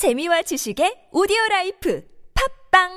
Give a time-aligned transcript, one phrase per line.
[0.00, 2.00] 재미와 지식의 오디오 라이프
[2.72, 2.88] 팟빵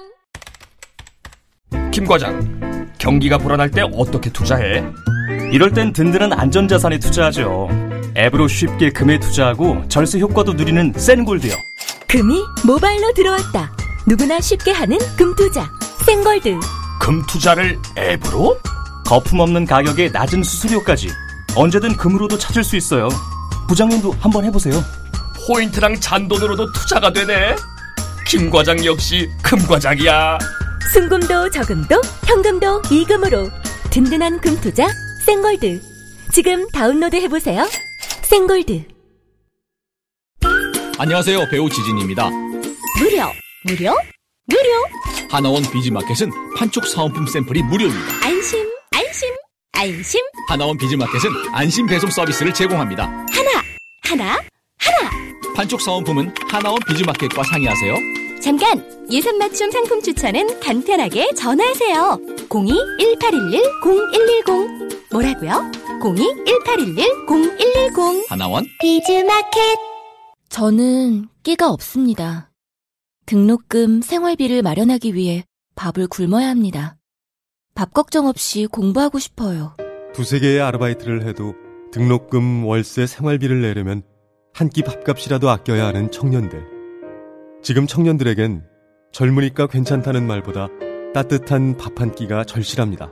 [1.92, 4.85] 김 과장, 경기가 불안할 때 어떻게 투자해?
[5.51, 7.67] 이럴 땐 든든한 안전자산에 투자하죠.
[8.16, 11.54] 앱으로 쉽게 금에 투자하고 절세 효과도 누리는 센골드요.
[12.07, 13.75] 금이 모바일로 들어왔다
[14.07, 15.70] 누구나 쉽게 하는 금투자
[16.05, 16.57] 센골드
[17.01, 18.57] 금 투자를 앱으로?
[19.05, 21.09] 거품 없는 가격에 낮은 수수료까지
[21.57, 23.09] 언제든 금으로도 찾을 수 있어요.
[23.67, 24.81] 부장님도 한번 해보세요.
[25.48, 27.55] 포인트랑 잔돈으로도 투자가 되네.
[28.28, 30.38] 김 과장 역시 금 과장이야.
[30.93, 33.50] 순금도 저금도 현금도 이금으로
[33.90, 34.88] 든든한 금 투자
[35.26, 35.82] 센골드
[36.32, 37.68] 지금 다운로드 해보세요
[38.22, 38.86] 센골드
[40.98, 41.50] 안녕하세요.
[41.50, 42.30] 배우 지진희입니다.
[42.30, 43.23] 무료
[43.66, 43.96] 무료
[44.46, 44.70] 무료
[45.30, 48.26] 하나원 비즈마켓은 판촉 사은품 샘플이 무료입니다.
[48.26, 49.30] 안심 안심
[49.73, 53.06] 안심 하나원 비즈마켓은 안심 배송 서비스를 제공합니다.
[53.06, 53.64] 하나
[54.04, 54.40] 하나
[55.55, 57.96] 판촉 사은품은 하나원 비즈마켓과 상의하세요.
[58.42, 58.84] 잠깐!
[59.12, 62.20] 예산 맞춤 상품 추천은 간편하게 전화하세요.
[62.50, 65.72] 02-1811-0110 뭐라고요?
[66.02, 69.78] 02-1811-0110 하나원 비즈마켓
[70.50, 72.50] 저는 끼가 없습니다.
[73.26, 75.44] 등록금, 생활비를 마련하기 위해
[75.76, 76.98] 밥을 굶어야 합니다.
[77.76, 79.76] 밥 걱정 없이 공부하고 싶어요.
[80.14, 81.54] 두세 개의 아르바이트를 해도
[81.92, 84.04] 등록금, 월세, 생활비를 내려면
[84.54, 86.64] 한 끼 밥값이라도 아껴야 하는 청년들.
[87.64, 88.64] 지금 청년들에겐
[89.12, 90.68] 젊으니까 괜찮다는 말보다
[91.14, 93.12] 따뜻한 밥 한 끼가 절실합니다.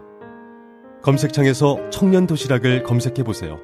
[1.03, 3.57] 검색창에서 청년 도시락을 검색해 보세요.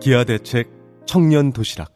[0.00, 0.70] 기아 대책
[1.06, 1.90] 청년 도시락.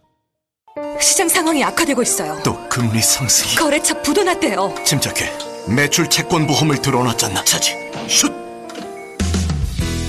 [1.00, 2.38] 시장 상황이 악화되고 있어요.
[2.44, 4.74] 또 금리 상승이 거래처 부도났대요.
[4.84, 5.30] 침착해
[5.74, 7.74] 매출 채권 보험을 들어놨잖아 차지
[8.08, 8.32] 슛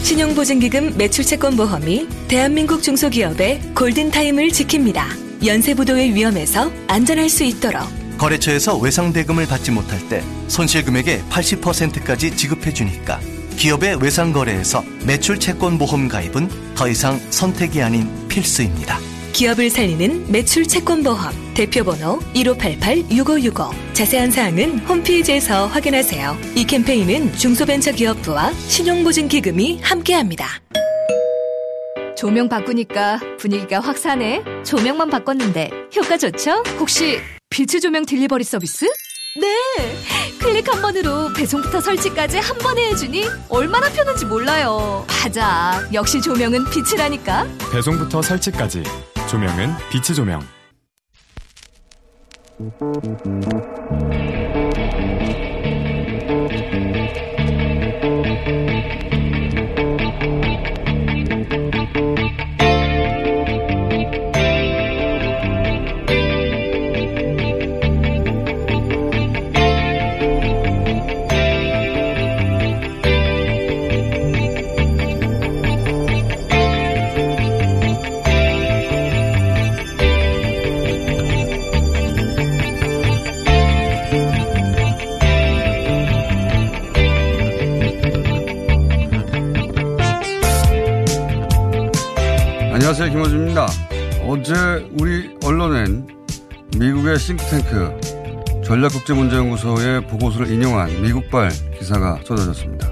[0.04, 5.30] 신용보증기금 매출채권보험이 대한민국 중소기업의 골든타임을 지킵니다.
[5.46, 7.82] 연쇄부도의 위험에서 안전할 수 있도록
[8.18, 13.20] 거래처에서 외상대금을 받지 못할 때 손실금액의 80%까지 지급해주니까
[13.56, 19.00] 기업의 외상거래에서 매출 채권 보험 가입은 더 이상 선택이 아닌 필수입니다
[19.34, 21.20] 기업을 살리는 매출 채권 보험
[21.54, 26.38] 대표번호 1588-6565 자세한 사항은 홈페이지에서 확인하세요.
[26.56, 30.48] 이 캠페인은 중소벤처기업부와 신용보증기금이 함께합니다.
[32.18, 34.44] 조명 바꾸니까 분위기가 확 사네.
[34.66, 36.64] 조명만 바꿨는데 효과 좋죠?
[36.80, 37.20] 혹시
[37.50, 38.86] 빛의 조명 딜리버리 서비스?
[39.40, 39.56] 네!
[40.42, 45.06] 클릭 한 번으로 배송부터 설치까지 한 번에 해주니 얼마나 편한지 몰라요.
[45.08, 45.88] 맞아.
[45.94, 47.48] 역시 조명은 빛이라니까.
[47.72, 48.84] 배송부터 설치까지
[49.30, 50.42] 조명은 빛의 조명.
[97.20, 102.92] 싱크탱크 전략국제문제연구소의 보고서를 인용한 미국발 기사가 쏟아졌습니다.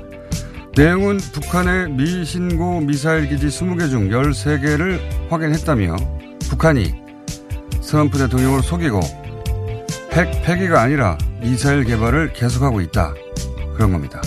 [0.76, 5.00] 내용은 북한의 미신고 미사일 기지 20개 중 13개를
[5.30, 5.96] 확인했다며
[6.50, 6.94] 북한이
[7.82, 9.00] 트럼프 대통령을 속이고
[10.14, 13.14] 핵 폐기가 아니라 미사일 개발을 계속하고 있다.
[13.76, 14.22] 그런 겁니다.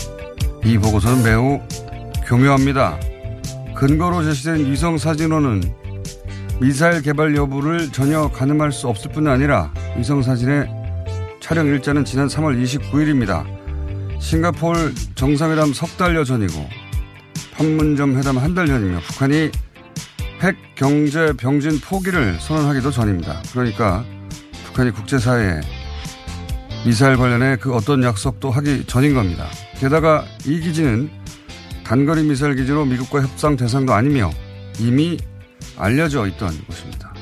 [0.64, 1.60] 이 보고서는 매우
[2.26, 2.98] 교묘합니다.
[3.74, 5.62] 근거로 제시된 위성 사진으로는
[6.60, 10.68] 미사일 개발 여부를 전혀 가늠할 수 없을 뿐 아니라 위성 사진의
[11.40, 13.44] 촬영 일자는 지난 3월 29일입니다.
[14.20, 16.68] 싱가포르 정상회담 석 달여 전이고
[17.54, 19.50] 판문점 회담 한 달 전이며 북한이
[20.42, 23.42] 핵 경제 병진 포기를 선언하기도 전입니다.
[23.52, 24.04] 그러니까
[24.66, 25.60] 북한이 국제사회에
[26.86, 29.46] 미사일 관련해 그 어떤 약속도 하기 전인 겁니다.
[29.78, 31.10] 게다가 이 기지는
[31.84, 34.30] 단거리 미사일 기지로 미국과 협상 대상도 아니며
[34.78, 35.18] 이미
[35.76, 37.12] 알려져 있던 곳입니다.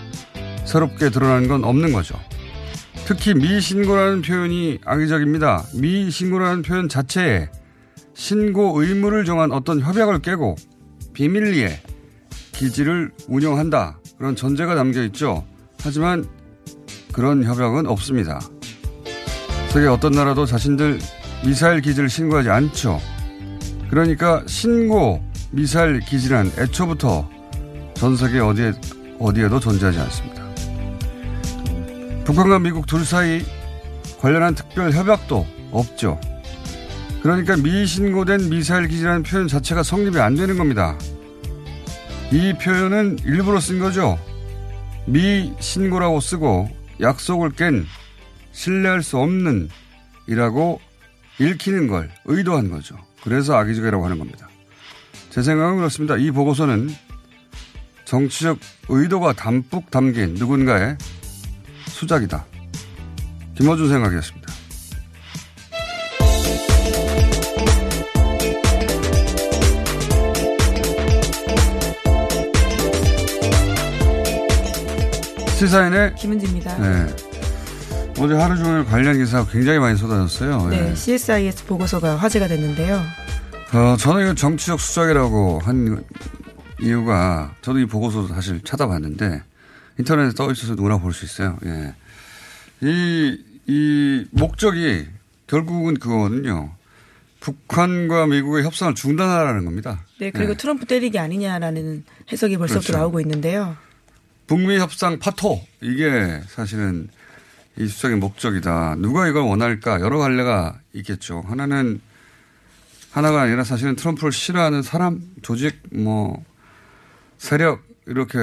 [0.64, 2.14] 새롭게 드러나는 건 없는 거죠.
[3.08, 5.64] 특히 미신고라는 표현이 악의적입니다.
[5.76, 7.48] 미신고라는 표현 자체에
[8.12, 10.56] 신고 의무를 정한 어떤 협약을 깨고
[11.14, 11.80] 비밀리에
[12.52, 13.98] 기지를 운영한다.
[14.18, 15.42] 그런 전제가 담겨 있죠.
[15.80, 16.26] 하지만
[17.10, 18.40] 그런 협약은 없습니다.
[19.70, 20.98] 세계 어떤 나라도 자신들
[21.46, 23.00] 미사일 기지를 신고하지 않죠.
[23.88, 27.26] 그러니까 신고 미사일 기지란 애초부터
[27.94, 28.72] 전 세계 어디에,
[29.18, 30.37] 어디에도 존재하지 않습니다.
[32.28, 33.42] 북한과 미국 둘 사이
[34.20, 36.20] 관련한 특별 협약도 없죠.
[37.22, 40.98] 그러니까 미신고된 미사일 기지라는 표현 자체가 성립이 안 되는 겁니다.
[42.30, 44.18] 이 표현은 일부러 쓴 거죠.
[45.06, 46.68] 미신고라고 쓰고
[47.00, 47.86] 약속을 깬
[48.52, 49.70] 신뢰할 수 없는
[50.26, 50.82] 이라고
[51.38, 52.98] 읽히는 걸 의도한 거죠.
[53.24, 54.50] 그래서 악의적이라고 하는 겁니다.
[55.30, 56.18] 제 생각은 그렇습니다.
[56.18, 56.90] 이 보고서는
[58.04, 58.58] 정치적
[58.90, 60.98] 의도가 담뿍 담긴 누군가의
[61.98, 62.44] 수작이다.
[63.56, 64.48] 김어준 생각이었습니다.
[75.56, 76.78] 시사인의 김은지입니다.
[76.78, 77.06] 네.
[78.20, 80.68] 어제 하루 종일 관련 기사가 굉장히 많이 쏟아졌어요.
[80.68, 80.94] 네, 네.
[80.94, 83.02] CSIS 보고서가 화제가 됐는데요.
[83.74, 86.04] 어, 저는 이거 정치적 수작이라고 한
[86.80, 89.42] 이유가 저도 이 보고서도 사실 찾아봤는데
[89.98, 91.58] 인터넷에 떠 있어서 누구나 볼 수 있어요.
[91.64, 91.94] 예.
[92.80, 95.06] 이, 이 목적이
[95.46, 96.72] 결국은 그거거든요.
[97.40, 100.04] 북한과 미국의 협상을 중단하라는 겁니다.
[100.18, 100.56] 네, 그리고 예.
[100.56, 102.98] 트럼프 때리기 아니냐라는 해석이 벌써부터 그렇죠.
[102.98, 103.76] 나오고 있는데요.
[104.46, 107.08] 북미 협상 파토 이게 사실은
[107.76, 108.96] 이 수작의 목적이다.
[108.98, 110.00] 누가 이걸 원할까?
[110.00, 111.44] 여러 갈래가 있겠죠.
[111.46, 112.00] 하나는
[113.12, 116.44] 하나가 아니라 사실은 트럼프를 싫어하는 사람, 조직, 뭐
[117.38, 118.38] 세력 이렇게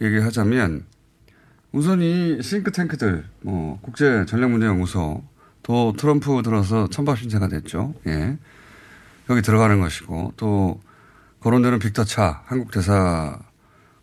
[0.00, 0.84] 얘기하자면
[1.72, 5.22] 우선 이 싱크탱크들, 뭐 국제 전략문제연구소
[5.62, 7.94] 또 트럼프 들어서 천박 신세가 됐죠.
[8.06, 8.38] 예.
[9.28, 10.80] 여기 들어가는 것이고 또
[11.40, 13.38] 거론되는 빅터 차 한국 대사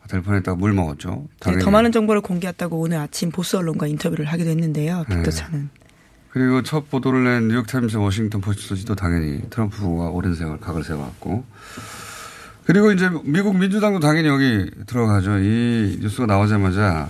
[0.09, 1.27] 될 뻔했다가 물 먹었죠.
[1.45, 1.57] 네.
[1.59, 5.05] 더 많은 정보를 공개했다고 오늘 아침 보수 언론과 인터뷰를 하기도 했는데요.
[5.07, 5.15] 네.
[5.15, 5.69] 빅터차는.
[6.29, 11.45] 그리고 첫 보도를 낸 뉴욕타임스, 워싱턴 포스트지도 당연히 트럼프가 오랜 세월 각을 세워왔고.
[12.65, 15.39] 그리고 이제 미국 민주당도 당연히 여기 들어가죠.
[15.39, 17.09] 이 뉴스가 나오자마자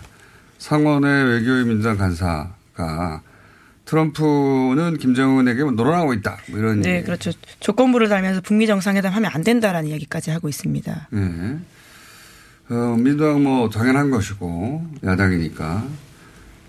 [0.57, 3.21] 상원의 외교위 민주당 간사가
[3.85, 6.37] 트럼프는 김정은에게 놀아나고 있다.
[6.49, 6.81] 뭐 이런.
[6.81, 7.05] 네, 얘기.
[7.05, 7.31] 그렇죠.
[7.59, 11.09] 조건부를 달면서 북미 정상회담 하면 안 된다라는 이야기까지 하고 있습니다.
[11.11, 11.59] 네.
[12.69, 15.85] 어, 민주당 뭐 당연한 것이고 야당이니까.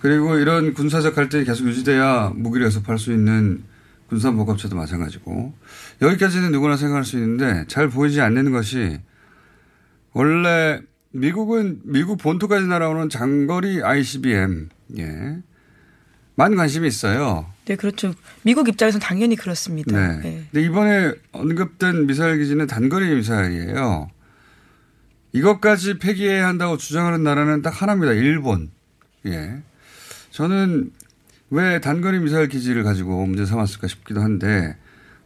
[0.01, 3.63] 그리고 이런 군사적 갈등이 계속 유지돼야 무기를 해석할 수 있는
[4.11, 5.55] 군산복합체도 마찬가지고
[6.03, 9.01] 여기까지는 누구나 생각할 수 있는데 잘 보이지 않는 것이
[10.13, 10.81] 원래
[11.13, 14.69] 미국은 미국 본토까지 날아오는 장거리 ICBM
[14.99, 15.39] 예.
[16.37, 17.47] 만 관심이 있어요.
[17.67, 18.13] 네, 그렇죠.
[18.43, 19.97] 미국 입장에서는 당연히 그렇습니다.
[19.97, 20.19] 네.
[20.19, 20.45] 네.
[20.51, 24.11] 근데 이번에 언급된 미사일 기지는 단거리 미사일이에요.
[25.33, 28.13] 이것까지 폐기해야 한다고 주장하는 나라는 딱 하나입니다.
[28.13, 28.71] 일본.
[29.27, 29.63] 예.
[30.31, 30.91] 저는
[31.51, 34.77] 왜 단거리 미사일 기지를 가지고 문제 삼았을까 싶기도 한데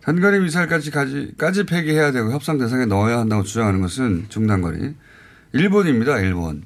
[0.08, 0.90] 단거리 미사일까지
[1.36, 4.94] 까지, 폐기해야 되고 협상 대상에 넣어야 한다고 주장하는 것은 중단거리.
[5.52, 6.18] 일본입니다.
[6.20, 6.62] 일본.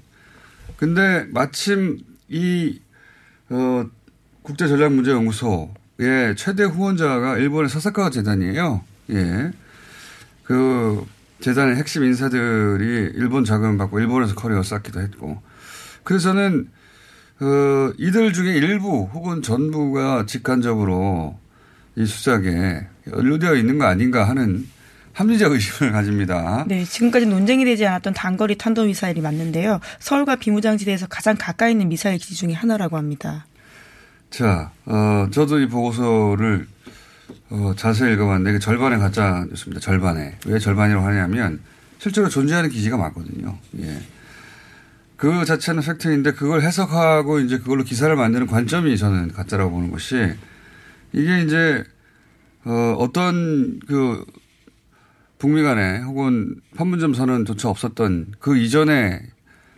[0.77, 1.99] 근데 마침
[2.29, 2.81] 이
[3.50, 3.85] 어,
[4.43, 8.85] 국제전략문제연구소의 최대 후원자가 일본의 사사카와 재단이에요.
[9.11, 9.50] 예.
[10.44, 11.05] 그
[11.41, 15.43] 재단의 핵심 인사들이 일본 자금을 받고 일본에서 커리어 쌓기도 했고.
[16.05, 16.69] 그래서는
[17.41, 21.37] 어, 이들 중에 일부 혹은 전부가 직간접으로
[21.97, 24.67] 이 수작에 연루되어 있는 거 아닌가 하는
[25.13, 26.65] 합리적 의심을 가집니다.
[26.67, 29.81] 네, 지금까지 논쟁이 되지 않았던 단거리 탄도 미사일이 맞는데요.
[29.99, 33.47] 서울과 비무장지대에서 가장 가까이 있는 미사일 기지 중에 하나라고 합니다.
[34.31, 36.67] 자, 어, 저도 이 보고서를
[37.51, 39.81] 어, 자세히 읽어봤는데 이게 절반의 가짜 뉴스입니다.
[39.81, 40.39] 절반에.
[40.47, 41.61] 왜 절반이라고 하냐면
[41.99, 43.59] 실제로 존재하는 기지가 많거든요.
[43.81, 43.99] 예.
[45.17, 50.32] 그 자체는 팩트인데 그걸 해석하고 이제 그걸로 기사를 만드는 관점이 저는 가짜라고 보는 것이
[51.13, 51.85] 이게 이제
[52.65, 54.25] 어, 어떤 그
[55.39, 59.21] 북미 간에 혹은 판문점 선언조차 없었던 그 이전에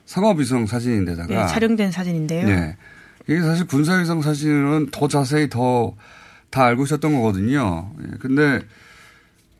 [0.07, 2.47] 상업위성 사진인데다가 네, 촬영된 사진인데요.
[2.47, 2.77] 네.
[3.27, 5.95] 이게 사실 군사위성 사진은 더 자세히 더
[6.51, 7.91] 다 알고 있었던 거거든요.
[8.01, 8.17] 예.
[8.21, 8.61] 근데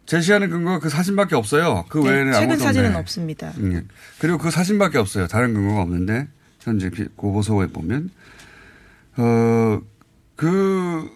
[0.07, 1.85] 제시하는 근거가 그 사진밖에 없어요.
[1.89, 2.99] 그 네, 외에는 최근 아무것도 사진은 없네.
[3.01, 3.53] 없습니다.
[3.73, 3.83] 예.
[4.21, 5.27] 그리고 그 사진밖에 없어요.
[5.27, 6.29] 다른 근거가 없는데
[6.61, 8.11] 현재 비- 고보소에 보면
[9.17, 11.11] 어그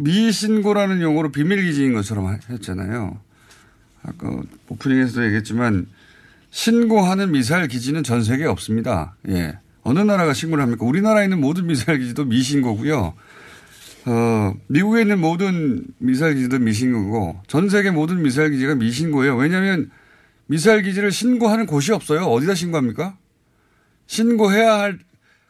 [0.00, 3.18] 미신고라는 용어로 비밀 기지인 것처럼 했잖아요.
[4.02, 5.86] 아까 오프닝에서도 얘기했지만
[6.50, 9.16] 신고하는 미사일 기지는 전 세계에 없습니다.
[9.28, 9.58] 예.
[9.82, 10.84] 어느 나라가 신고를 합니까?
[10.84, 13.14] 우리나라에 있는 모든 미사일 기지도 미신고고요.
[14.06, 19.36] 어, 미국에 있는 모든 미사일 기지도 미신고고 전 세계 모든 미사일 기지가 미신고예요.
[19.36, 19.90] 왜냐하면
[20.46, 22.22] 미사일 기지를 신고하는 곳이 없어요.
[22.24, 23.16] 어디다 신고합니까?
[24.06, 24.98] 신고해야 할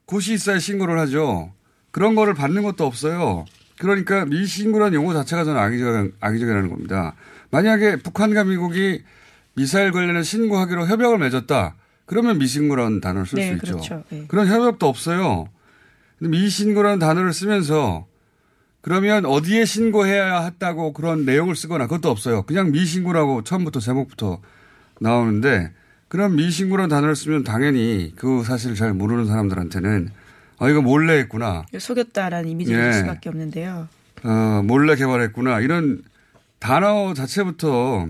[0.04, 1.52] 곳이 있어야 신고를 하죠.
[1.90, 3.47] 그런 거를 받는 것도 없어요.
[3.80, 7.14] 그러니까 미신고라는 용어 자체가 저는 악의적, 악의적이라는 겁니다.
[7.50, 9.02] 만약에 북한과 미국이
[9.54, 11.76] 미사일 관련해 신고하기로 협약을 맺었다.
[12.04, 13.78] 그러면 미신고라는 단어를 쓸수 네, 있죠.
[13.78, 14.04] 그렇죠.
[14.10, 14.25] 네.
[14.28, 15.49] 그런 협약도 없어요.
[16.18, 18.06] 미신고라는 단어를 쓰면서
[18.82, 22.42] 그러면 어디에 신고해야 했다고 그런 내용을 쓰거나 그것도 없어요.
[22.42, 24.42] 그냥 미신고라고 처음부터 제목부터
[25.00, 25.72] 나오는데
[26.08, 30.10] 그런 미신고라는 단어를 쓰면 당연히 그 사실을 잘 모르는 사람들한테는
[30.60, 31.64] 아 이거 몰래 했구나.
[31.76, 32.92] 속였다라는 이미지를 예.
[32.92, 33.88] 줄 수밖에 없는데요.
[34.22, 35.60] 어, 몰래 개발했구나.
[35.60, 36.02] 이런
[36.58, 38.06] 단어 자체부터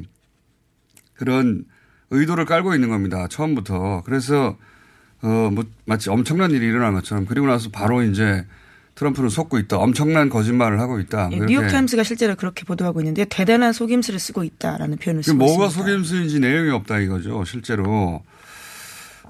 [1.14, 1.64] 그런
[2.10, 3.28] 의도를 깔고 있는 겁니다.
[3.28, 4.02] 처음부터.
[4.04, 4.56] 그래서,
[5.22, 8.44] 어, 뭐, 마치 엄청난 일이 일어난 것처럼 그리고 나서 바로 이제
[8.96, 9.78] 트럼프는 속고 있다.
[9.78, 11.28] 엄청난 거짓말을 하고 있다.
[11.30, 11.52] 예, 이렇게.
[11.54, 15.88] 뉴욕타임스가 실제로 그렇게 보도하고 있는데 대단한 속임수를 쓰고 있다라는 표현을 그 쓰고 뭐가 있습니다.
[15.92, 17.44] 속임수인지 내용이 없다 이거죠.
[17.44, 18.22] 실제로.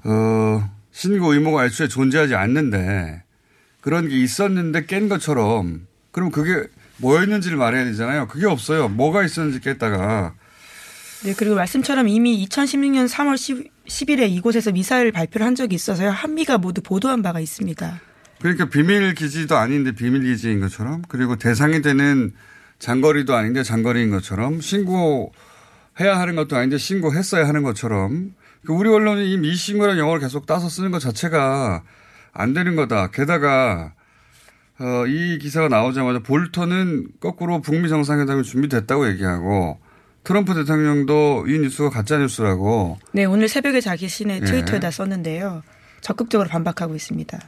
[0.03, 3.23] 어, 신고 의무가 애초에 존재하지 않는데
[3.81, 6.67] 그런 게 있었는데 깬 것처럼 그럼 그게
[6.97, 8.27] 뭐였는지를 말해야 되잖아요.
[8.27, 8.89] 그게 없어요.
[8.89, 10.33] 뭐가 있었는지 깼다가
[11.23, 16.09] 네, 그리고 말씀처럼 이미 2016년 3월 10, 10 일에 이곳에서 미사일 발표를 한 적이 있어서요.
[16.09, 18.01] 한미가 모두 보도한 바가 있습니다.
[18.39, 22.33] 그러니까 비밀 기지도 아닌데 비밀 기지인 것처럼 그리고 대상이 되는
[22.79, 25.29] 장거리도 아닌데 장거리인 것처럼 신고해야
[25.99, 30.91] 하는 것도 아닌데 신고했어야 하는 것처럼 그 우리 언론이 이 미신고라는 영어를 계속 따서 쓰는
[30.91, 31.83] 것 자체가
[32.33, 33.11] 안 되는 거다.
[33.11, 33.93] 게다가
[34.79, 39.79] 어, 이 기사가 나오자마자 볼턴은 거꾸로 북미 정상회담이 준비됐다고 얘기하고
[40.23, 44.45] 트럼프 대통령도 이 뉴스가 가짜 뉴스라고 네, 오늘 새벽에 자기 신의 예.
[44.45, 45.63] 트위터에다 썼는데요.
[46.01, 47.39] 적극적으로 반박하고 있습니다.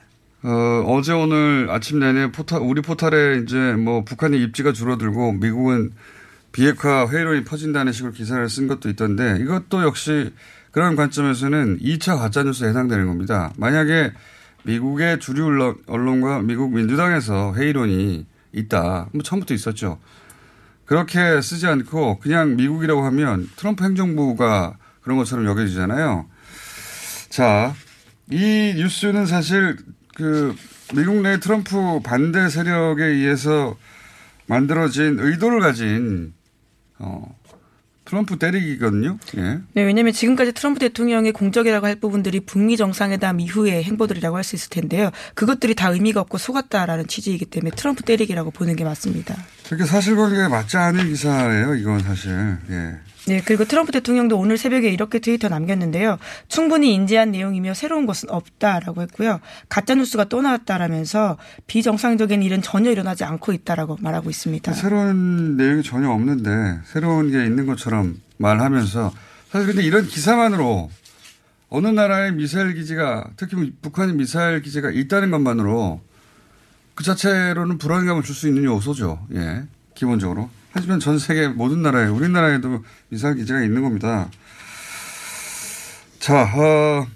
[0.43, 5.91] 어, 어제 오늘 아침 내내 포탈, 우리 포탈에 이제 뭐 북한의 입지가 줄어들고 미국은
[6.51, 10.31] 비핵화 회의론이 퍼진다는 식으로 기사를 쓴 것도 있던데 이것도 역시
[10.73, 13.53] 그런 관점에서는 2차 가짜뉴스에 해당되는 겁니다.
[13.57, 14.11] 만약에
[14.63, 19.07] 미국의 주류 언론- 언론과 미국 민주당에서 회의론이 있다.
[19.13, 19.99] 뭐 처음부터 있었죠.
[20.85, 26.25] 그렇게 쓰지 않고 그냥 미국이라고 하면 트럼프 행정부가 그런 것처럼 여겨지잖아요.
[27.29, 27.75] 자,
[28.31, 29.77] 이 뉴스는 사실
[30.15, 30.55] 그
[30.95, 33.77] 미국 내 트럼프 반대 세력에 의해서
[34.47, 36.33] 만들어진 의도를 가진
[36.97, 37.35] 어
[38.13, 39.17] 트럼프 때리기거든요.
[39.37, 39.41] 예.
[39.73, 44.69] 네, 왜냐하면 지금까지 트럼프 대통령의 공적이라고 할 부분들이 북미 정상회담 이후의 행보들이라고 할 수 있을
[44.69, 45.09] 텐데요.
[45.35, 49.35] 그것들이 다 의미가 없고 속았다라는 취지이기 때문에 트럼프 때리기라고 보는 게 맞습니다.
[49.65, 51.75] 그렇게 사실관계가 맞지 않은 기사예요.
[51.75, 52.57] 이건 사실.
[52.69, 52.97] 예.
[53.25, 56.17] 네, 그리고 트럼프 대통령도 오늘 새벽에 이렇게 트위터 남겼는데요.
[56.49, 59.39] 충분히 인지한 내용이며 새로운 것은 없다라고 했고요.
[59.69, 61.37] 가짜 뉴스가 또 나왔다라면서
[61.67, 64.73] 비정상적인 일은 전혀 일어나지 않고 있다라고 말하고 있습니다.
[64.73, 69.13] 새로운 내용이 전혀 없는데 새로운 게 있는 것처럼 말하면서
[69.51, 70.91] 사실 근데 이런 기사만으로
[71.69, 76.01] 어느 나라의 미사일 기지가 특히 북한의 미사일 기지가 있다는 것만으로
[76.93, 79.27] 그 자체로는 불안감을 줄 수 있는 요소죠.
[79.33, 79.63] 예.
[79.95, 80.49] 기본적으로.
[80.73, 84.29] 하지만 전 세계 모든 나라에 우리나라에도 미사일 기지가 있는 겁니다.
[86.19, 87.07] 자, 어,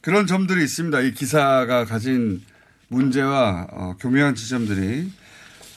[0.00, 1.00] 그런 점들이 있습니다.
[1.00, 2.42] 이 기사가 가진
[2.88, 5.10] 문제와 어, 교묘한 지점들이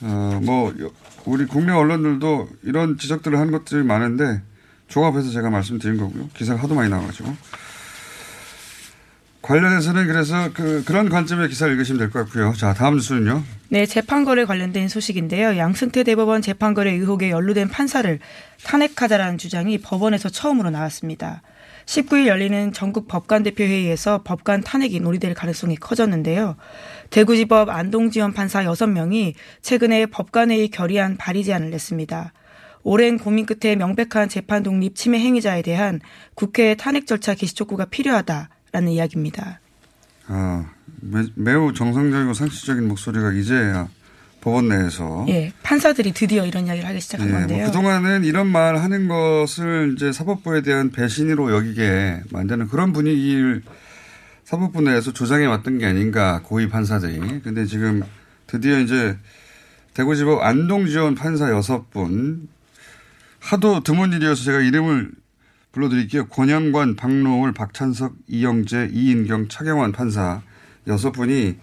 [0.01, 0.91] 어, 뭐, 여-
[1.25, 4.41] 우리 국내 언론들도 이런 지적들을 하는 것들이 많은데
[4.87, 6.29] 종합해서 제가 말씀드린 거고요.
[6.33, 7.35] 기사가 하도 많이 나와가지고.
[9.43, 12.53] 관련해서는 그래서 그, 그런 관점의 기사를 읽으시면 될 것 같고요.
[12.53, 13.43] 자, 다음 뉴스는요.
[13.69, 15.57] 네, 재판거래 관련된 소식인데요.
[15.57, 18.19] 양승태 대법원 재판거래 의혹에 연루된 판사를
[18.63, 21.41] 탄핵하자라는 주장이 법원에서 처음으로 나왔습니다.
[21.85, 26.55] 19일 열리는 전국 법관대표회의에서 법관 탄핵이 논의될 가능성이 커졌는데요.
[27.09, 32.31] 대구지법 안동지원 판사 6명이 최근에 법관회의 결의안 발의 제안을 냈습니다.
[32.83, 35.99] 오랜 고민 끝에 명백한 재판 독립 침해 행위자에 대한
[36.35, 39.59] 국회 탄핵 절차 개시 촉구가 필요하다 라는 이야기입니다.
[40.27, 40.65] 아,
[40.99, 43.87] 매, 매우 정상적이고 상식적인 목소리가 이제야
[44.41, 45.25] 법원 내에서.
[45.29, 47.65] 예, 판사들이 드디어 이런 이야기를 하기 시작한 예, 뭐 건데요.
[47.67, 53.61] 그동안은 이런 말 하는 것을 이제 사법부에 대한 배신으로 여기게 만드는 그런 분위기를
[54.43, 57.41] 사법부 내에서 조장해 왔던 게 아닌가 고위 판사들이.
[57.43, 58.01] 근데 지금
[58.47, 59.17] 드디어 이제
[59.93, 62.49] 대구지법 안동지원 판사 여섯 분
[63.39, 65.11] 하도 드문 일이어서 제가 이름을
[65.73, 66.27] 불러드릴게요.
[66.27, 70.41] 권영관, 박노을, 박찬석, 이영재, 이인경, 차경환 판사
[70.87, 71.57] 여섯 분이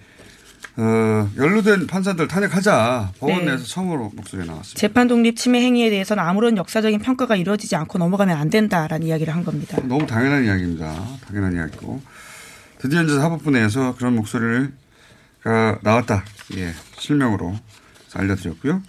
[0.77, 3.47] 어, 연루된 판사들 탄핵하자 법원 네.
[3.47, 4.79] 내에서 처음으로 목소리가 나왔습니다.
[4.79, 9.45] 재판 독립 침해 행위에 대해서는 아무런 역사적인 평가가 이루어지지 않고 넘어가면 안 된다라는 이야기를 한
[9.45, 9.79] 겁니다.
[9.85, 11.19] 너무 당연한 이야기입니다.
[11.27, 12.01] 당연한 이야기고
[12.79, 14.73] 드디어 이제 사법부 내에서 그런 목소리를
[15.43, 16.25] 가 나왔다.
[16.57, 17.57] 예, 실명으로
[18.15, 18.83] 알려드렸고요.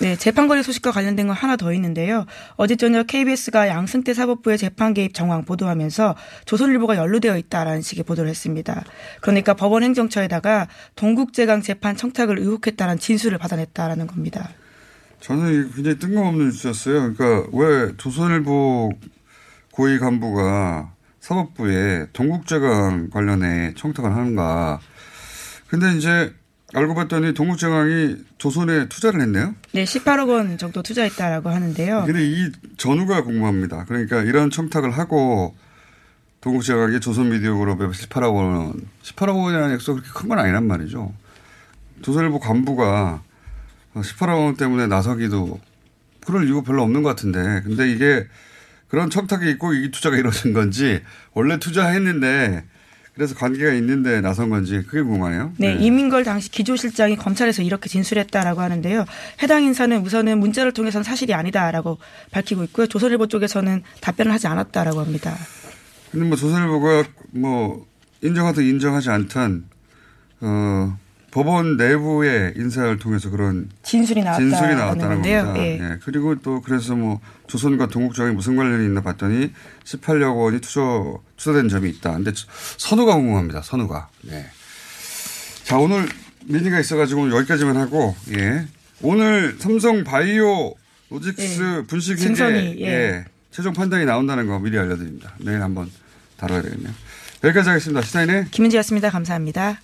[0.00, 2.24] 네, 재판거래 소식과 관련된 건 하나 더 있는데요.
[2.54, 6.14] 어제 저녁 KBS가 양승태 사법부의 재판 개입 정황 보도하면서
[6.44, 8.84] 조선일보가 연루되어 있다라는 식의 보도를 했습니다.
[9.20, 14.50] 그러니까 법원 행정처에다가 동국제강 재판 청탁을 의혹했다는 진술을 받아냈다라는 겁니다.
[15.20, 17.12] 저는 굉장히 뜬금없는 뉴스였어요.
[17.14, 18.92] 그러니까 왜 조선일보
[19.72, 24.78] 고위 간부가 사법부에 동국제강 관련해 청탁을 하는가.
[25.66, 26.32] 근데 이제
[26.78, 29.54] 알고 봤더니 동국제강이 조선에 투자를 했네요.
[29.72, 32.04] 네, 18억 원 정도 투자했다라고 하는데요.
[32.06, 33.84] 근데 이 전후가 궁금합니다.
[33.86, 35.56] 그러니까 이런 청탁을 하고
[36.40, 41.12] 동국제강이 조선미디어그룹에 18억 원, 18억 원이라는 액수가 그렇게 큰 건 아니란 말이죠.
[42.02, 43.22] 조선일보 간부가
[43.94, 45.58] 18억 원 때문에 나서기도
[46.24, 47.62] 그럴 이유가 별로 없는 것 같은데.
[47.64, 48.26] 근데 이게
[48.88, 52.64] 그런 청탁이 있고 이 투자가 이루어진 건지 원래 투자했는데
[53.18, 55.52] 그래서 관계가 있는데 나선 건지 그게 궁금하네요.
[55.56, 55.84] 네, 네.
[55.84, 59.04] 이민걸 당시 기조실장이 검찰에서 이렇게 진술했다라고 하는데요.
[59.42, 61.98] 해당 인사는 우선은 문자를 통해서는 사실이 아니다라고
[62.30, 62.86] 밝히고 있고요.
[62.86, 65.36] 조선일보 쪽에서는 답변을 하지 않았다라고 합니다.
[66.12, 67.84] 근데 뭐 조선일보가 뭐
[68.22, 69.64] 인정하든 인정하지 않든
[70.42, 70.96] 어
[71.30, 75.58] 법원 내부의 인사를 통해서 그런 진술이 나왔다 진술이 나왔다는 겁니다.
[75.58, 75.78] 예.
[75.78, 75.98] 예.
[76.02, 79.52] 그리고 또 그래서 뭐 조선과 동국정이 무슨 관련이 있나 봤더니
[79.84, 80.80] 18억 원이 투자
[81.36, 82.12] 투자된 점이 있다.
[82.14, 82.32] 근데
[82.78, 83.62] 선우가 궁금합니다.
[83.62, 84.08] 선우가.
[84.30, 84.46] 예.
[85.64, 86.08] 자 오늘
[86.46, 88.66] 미니가 있어가지고 여기까지만 하고 예.
[89.02, 90.74] 오늘 삼성 바이오
[91.10, 91.86] 로직스 예.
[91.86, 92.86] 분식 회계 예.
[92.86, 93.24] 예.
[93.50, 95.34] 최종 판단이 나온다는 거 미리 알려드립니다.
[95.38, 95.90] 내일 한번
[96.38, 96.92] 다뤄야 되겠네요.
[97.44, 98.02] 여기까지 하겠습니다.
[98.02, 99.10] 시사인의 김은지였습니다.
[99.10, 99.78] 감사합니다.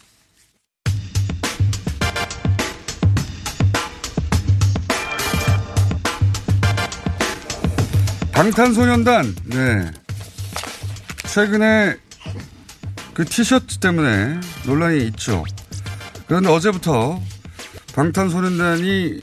[8.34, 9.90] 방탄소년단, 네.
[11.26, 11.96] 최근에
[13.14, 15.44] 그 티셔츠 때문에 논란이 있죠.
[16.26, 17.20] 그런데 어제부터
[17.94, 19.20] 방탄소년단이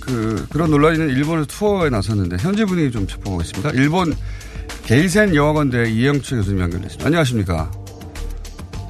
[0.00, 3.70] 그, 그런 논란이 있는 일본에서 투어에 나섰는데 현지 분위기 좀 짚어보겠습니다.
[3.70, 4.14] 일본
[4.84, 7.06] 게이센 영화관대 이영채 교수님 연결됐습니다.
[7.06, 7.70] 안녕하십니까.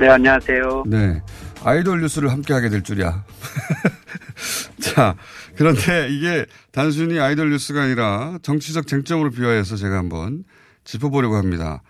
[0.01, 0.85] 네, 안녕하세요.
[0.89, 1.23] 네.
[1.63, 3.25] 아이돌 뉴스를 함께 하게 될 줄이야.
[4.81, 5.15] 자,
[5.57, 10.45] 그런데 이게 단순히 아이돌 뉴스가 아니라 정치적 쟁점으로 비화해서 제가 한번
[10.85, 11.83] 짚어보려고 합니다.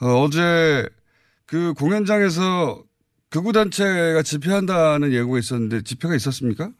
[0.00, 2.82] 어, 제그 공연장에서
[3.30, 6.70] 극우단체가 집회한다는 예고가 있었는데 집회가 있었습니까?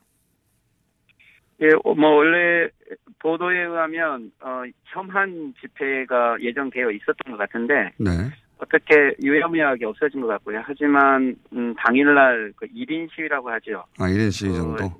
[1.60, 2.68] 예, 어, 뭐 원래
[3.18, 8.10] 보도에 의하면 어, 혐한 집회가 예정되어 있었던 것 같은데 네.
[8.58, 10.62] 어떻게 유야무야하게 없어진 것 같고요.
[10.64, 13.84] 하지만 음, 당일날 그 1인 시위라고 하죠.
[13.98, 14.84] 아 1인 시위 정도.
[14.84, 14.96] 어,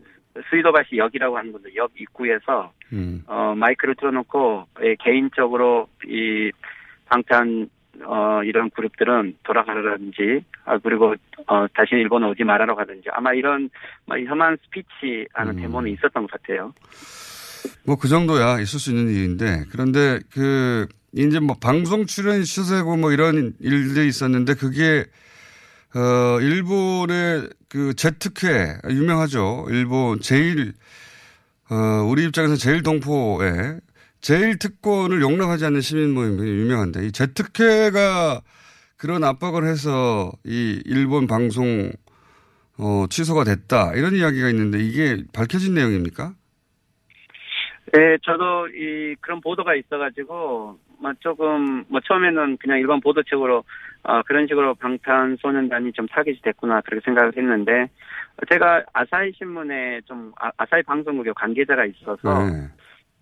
[0.50, 3.22] 스이도바시 역이라고 하는 곳도 역 입구에서 음.
[3.26, 6.50] 어, 마이크를 틀어놓고 예, 개인적으로 이
[7.06, 7.68] 방탄
[8.04, 11.14] 어, 이런 그룹들은 돌아가라든지, 아, 그리고,
[11.46, 13.70] 어, 다시 일본 오지 말아라 가든지, 아마 이런,
[14.06, 15.62] 뭐, 혐한 스피치 하는 음.
[15.62, 16.72] 데모는 있었던 것 같아요.
[17.84, 23.12] 뭐, 그 정도야 있을 수 있는 일인데, 그런데 그, 이제 뭐, 방송 출연 취소고 뭐
[23.12, 25.04] 이런 일들이 있었는데, 그게,
[25.94, 29.66] 어, 일본의 그 제특회, 유명하죠.
[29.70, 30.74] 일본 제일,
[31.70, 33.78] 어, 우리 입장에서 제일 동포에
[34.20, 38.42] 제일 특권을 용납하지 않는 시민 모임이 유명한데 이 제특회가
[38.98, 41.90] 그런 압박을 해서 이 일본 방송
[42.78, 46.34] 어, 취소가 됐다 이런 이야기가 있는데 이게 밝혀진 내용입니까?
[47.92, 53.64] 네, 저도 이 그런 보도가 있어가지고 뭐 조금 뭐 처음에는 그냥 일반 보도책으로
[54.04, 57.88] 어, 그런 식으로 방탄소년단이 좀 타깃이 됐구나 그렇게 생각을 했는데
[58.50, 62.68] 제가 아사히 신문에 좀 아, 사히 방송국의 관계자가 있어서 네.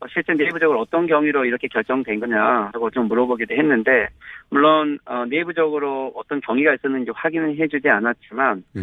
[0.00, 4.08] 어, 실제 내부적으로 어떤 경위로 이렇게 결정된 거냐 하고 좀 물어보기도 했는데
[4.50, 8.82] 물론 어, 내부적으로 어떤 경위가 있었는지 확인은 해주지 않았지만 네.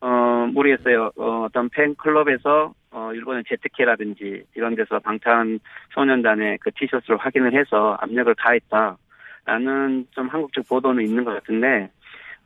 [0.00, 7.96] 어 모르겠어요 어, 어떤 팬클럽에서 어, 일본의 제트케라든지 이런 데서 방탄소년단의 그 티셔츠를 확인을 해서
[8.00, 8.96] 압력을 가했다
[9.44, 11.90] 라는 좀 한국 측 보도는 있는 것 같은데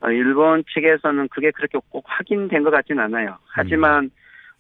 [0.01, 3.37] 어, 일본 측에서는 그게 그렇게 꼭 확인된 것 같지는 않아요.
[3.47, 4.11] 하지만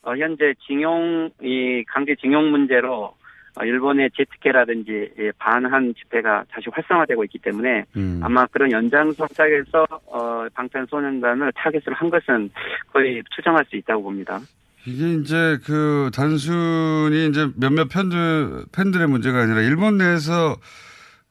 [0.02, 3.14] 어, 현재 징용 이 강제 징용 문제로
[3.56, 8.20] 어, 일본의 재특회라든지 반한 집회가 다시 활성화되고 있기 때문에 음.
[8.22, 12.50] 아마 그런 연장선상에서 어, 방탄소년단을 타겟을 한 것은
[12.92, 14.40] 거의 추정할 수 있다고 봅니다.
[14.86, 20.56] 이게 이제 그 단순히 이제 몇몇 팬들 팬들의 문제가 아니라 일본 내에서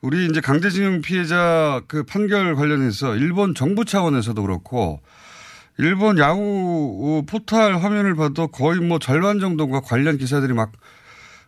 [0.01, 5.01] 우리 이제 강제징용 피해자 그 판결 관련해서 일본 정부 차원에서도 그렇고
[5.77, 10.71] 일본 야후 포탈 화면을 봐도 거의 뭐 절반 정도가 관련 기사들이 막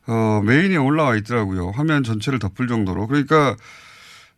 [0.08, 1.70] 어, 메인에 올라와 있더라고요.
[1.70, 3.06] 화면 전체를 덮을 정도로.
[3.08, 3.56] 그러니까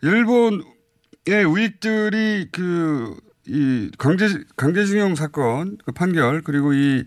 [0.02, 3.16] 일본의 우익들이 그,
[3.48, 7.06] 이 강제, 강제징용 사건, 그 판결, 그리고 이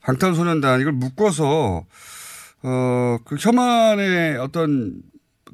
[0.00, 1.84] 방탄소년단 이걸 묶어서,
[2.64, 5.00] 어, 그 혐한의 어떤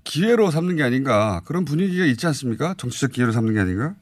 [0.04, 2.74] 기회로 삼는 게 아닌가 그런 분위기가 있지 않습니까?
[2.74, 3.94] 정치적 기회로 삼는 게 아닌가?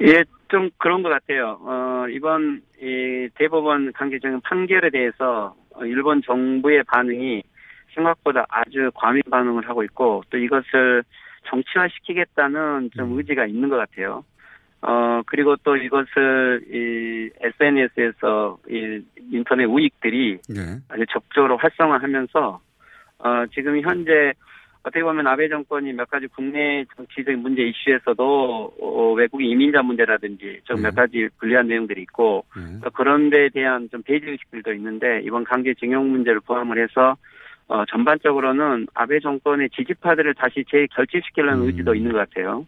[0.00, 1.58] 예, 좀 그런 것 같아요.
[1.62, 7.42] 어, 이번 이 대법원 강제징용 판결에 대해서 일본 정부의 반응이
[7.94, 11.02] 생각보다 아주 과민 반응을 하고 있고 또 이것을
[11.48, 13.18] 정치화시키겠다는 좀 음.
[13.18, 14.24] 의지가 있는 것 같아요.
[14.82, 19.02] 어, 그리고 또 이것을 이 SNS에서 이
[19.32, 20.60] 인터넷 우익들이 예.
[20.88, 22.60] 아주 적극적으로 활성화하면서
[23.18, 24.32] 어, 지금 현재
[24.82, 30.94] 어떻게 보면 아베 정권이 몇 가지 국내 정치적인 문제 이슈에서도 어, 외국인 이민자 문제라든지 좀몇
[30.94, 32.44] 가지 불리한 내용들이 있고
[32.84, 37.16] 또 그런 데에 대한 좀 배제 의식들도 있는데 이번 강제징용 문제를 포함을 해서
[37.68, 42.64] 어, 전반적으로는 아베 정권의 지지파들을 다시 재결집시키려는 의지도 있는 것 같아요.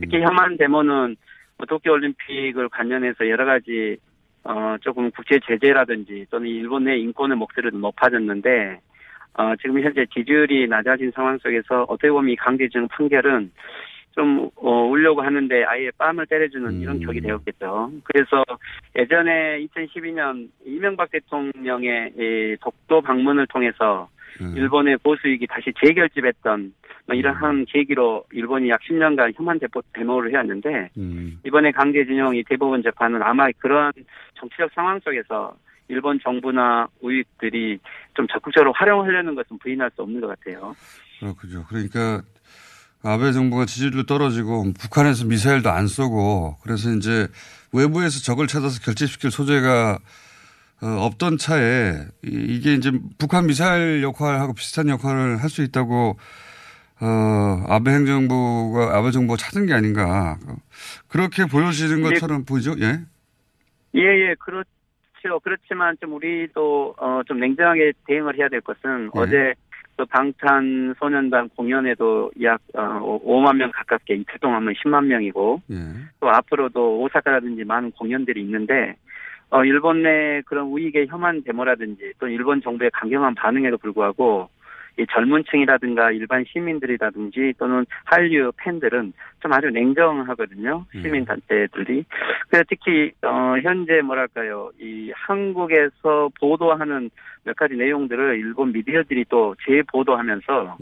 [0.00, 1.16] 특히 혐한 데모는
[1.56, 3.96] 뭐 도쿄올림픽을 관련해서 여러 가지
[4.42, 8.80] 어, 조금 국제 제재라든지 또는 일본 내 인권의 목소리도 높아졌는데
[9.34, 13.50] 어, 지금 현재 지지율이 낮아진 상황 속에서 어떻게 보면 이 강제징용 판결은
[14.12, 17.90] 좀 어, 울려고 하는데 아예 뺨을 때려주는 이런 격이 되었겠죠.
[18.04, 18.44] 그래서
[18.96, 24.08] 예전에 2012년 이명박 대통령의 이 독도 방문을 통해서
[24.40, 26.72] 일본의 보수익이 다시 재결집했던
[27.06, 30.90] 뭐 이러한 계기로 일본이 약 10년간 혐한 대포 데모를 해왔는데
[31.44, 33.92] 이번에 강제징용 이 대법원 재판은 아마 그런
[34.34, 35.54] 정치적 상황 속에서
[35.88, 37.78] 일본 정부나 우익들이
[38.14, 40.74] 좀 적극적으로 활용하려는 것은 부인할 수 없는 것 같아요.
[41.20, 41.64] 그렇군요.
[41.68, 42.22] 그러니까
[43.02, 47.28] 아베 정부가 지지율도 떨어지고 북한에서 미사일도 안 쏘고 그래서 이제
[47.72, 49.98] 외부에서 적을 찾아서 결집시킬 소재가
[50.82, 51.94] 어, 없던 차에
[52.24, 56.18] 이- 이게 이제 북한 미사일 역할하고 비슷한 역할을 할 수 있다고
[57.00, 60.38] 어, 아베 행정부가 아베 정부가 찾은 게 아닌가
[61.08, 62.02] 그렇게 보여지는 예.
[62.02, 62.74] 것처럼 보이죠?
[62.80, 63.00] 예.
[63.96, 64.64] 예, 예, 그렇
[65.24, 65.40] 죠.
[65.40, 69.54] 그렇지만 좀 우리도 어, 좀 냉정하게 대응을 해야 될 것은 어제
[69.96, 75.76] 그 방탄소년단 공연에도 약 어, 5만 명 가깝게 이틀 동안 하면 10만 명이고 예.
[76.20, 78.96] 또 앞으로도 오사카라든지 많은 공연들이 있는데
[79.50, 84.50] 어, 일본 내 그런 우익의 혐한 데모라든지 또 일본 정부의 강경한 반응에도 불구하고
[84.98, 90.86] 이 젊은 층이라든가 일반 시민들이라든지 또는 한류 팬들은 좀 아주 냉정하거든요.
[91.02, 92.04] 시민 단체들이.
[92.48, 94.70] 그래서 특히 어 현재 뭐랄까요?
[94.80, 97.10] 이 한국에서 보도하는
[97.44, 100.76] 몇 가지 내용들을 일본 미디어들이 또 재보도하면서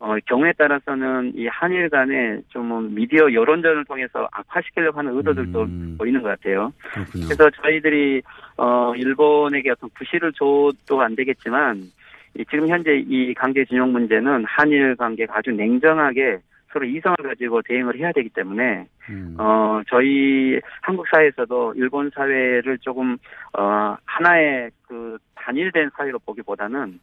[0.00, 5.66] 어, 경우에 따라서는 이 한일 간에 좀 미디어 여론전을 통해서 악화시키려고 하는 의도들도
[5.98, 6.72] 보이는 것 같아요.
[7.12, 8.22] 그래서 저희들이
[8.56, 11.90] 어 일본에게 어떤 부실을 줘도 안 되겠지만 이
[12.50, 16.38] 지금 현재 이 강제징용 문제는 한일 관계가 아주 냉정하게
[16.72, 18.86] 서로 이성을 가지고 대응을 해야 되기 때문에
[19.38, 23.16] 어 저희 한국 사회에서도 일본 사회를 조금
[23.58, 27.00] 어 하나의 그 단일된 사회로 보기보다는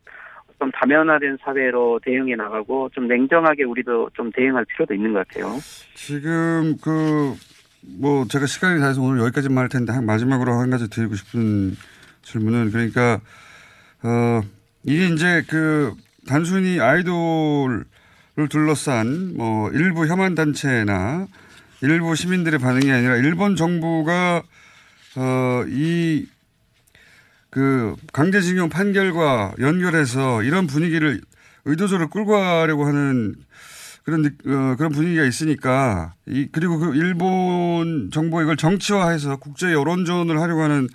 [0.59, 5.47] 좀 다면화된 사회로 대응해 나가고 좀 냉정하게 우리도 좀 대응할 필요도 있는 것 같아요.
[5.95, 7.55] 지금 그
[7.99, 11.75] 뭐 제가 시간이 다해서 오늘 여기까지만 할 텐데 한 마지막으로 한 가지 드리고 싶은
[12.23, 13.19] 질문은 그러니까
[14.03, 14.41] 어
[14.85, 15.95] 이게 이제 그
[16.27, 17.85] 단순히 아이돌을
[18.49, 21.27] 둘러싼 뭐 일부 혐한 단체나
[21.81, 24.43] 일부 시민들의 반응이 아니라 일본 정부가
[25.17, 26.27] 어이
[27.49, 31.21] 그 강제징용 판결과 연결해서 이런 분위기를
[31.65, 33.35] 의도적으로 끌고 가려고 하는
[34.03, 40.39] 그런 느- 어, 그런 분위기가 있으니까 이 그리고 그 일본 정부가 이걸 정치화해서 국제 여론전을
[40.39, 40.87] 하려고 하는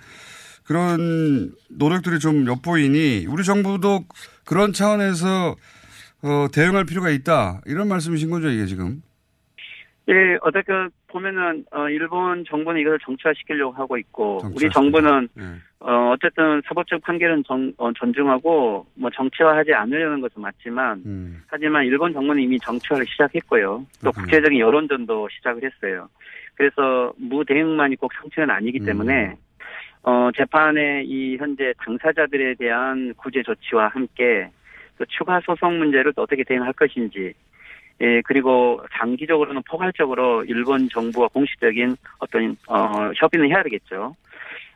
[0.65, 4.05] 그런 노력들이 좀 엿보이니 우리 정부도
[4.45, 5.55] 그런 차원에서
[6.23, 9.01] 어, 대응할 필요가 있다 이런 말씀이신 거죠 이게 지금
[10.09, 10.71] 예, 어떻게
[11.07, 14.73] 보면은 어, 일본 정부는 이것을 정치화시키려고 하고 있고 우리 정치화시키려고.
[14.73, 15.43] 정부는 네.
[15.79, 21.43] 어, 어쨌든 사법적 판결은 정, 어, 존중하고 뭐 정치화하지 않으려는 것은 맞지만 음.
[21.47, 23.85] 하지만 일본 정부는 이미 정치화를 시작했고요.
[24.03, 26.09] 또 국제적인 여론전도 시작을 했어요.
[26.55, 29.35] 그래서 무대응만이 꼭 상책은 아니기 때문에
[30.03, 34.49] 어, 재판의 이 현재 당사자들에 대한 구제 조치와 함께
[34.97, 37.33] 또 추가 소송 문제를 또 어떻게 대응할 것인지
[38.01, 44.15] 예, 그리고 장기적으로는 포괄적으로 일본 정부와 공식적인 어떤, 어, 협의는 해야 되겠죠.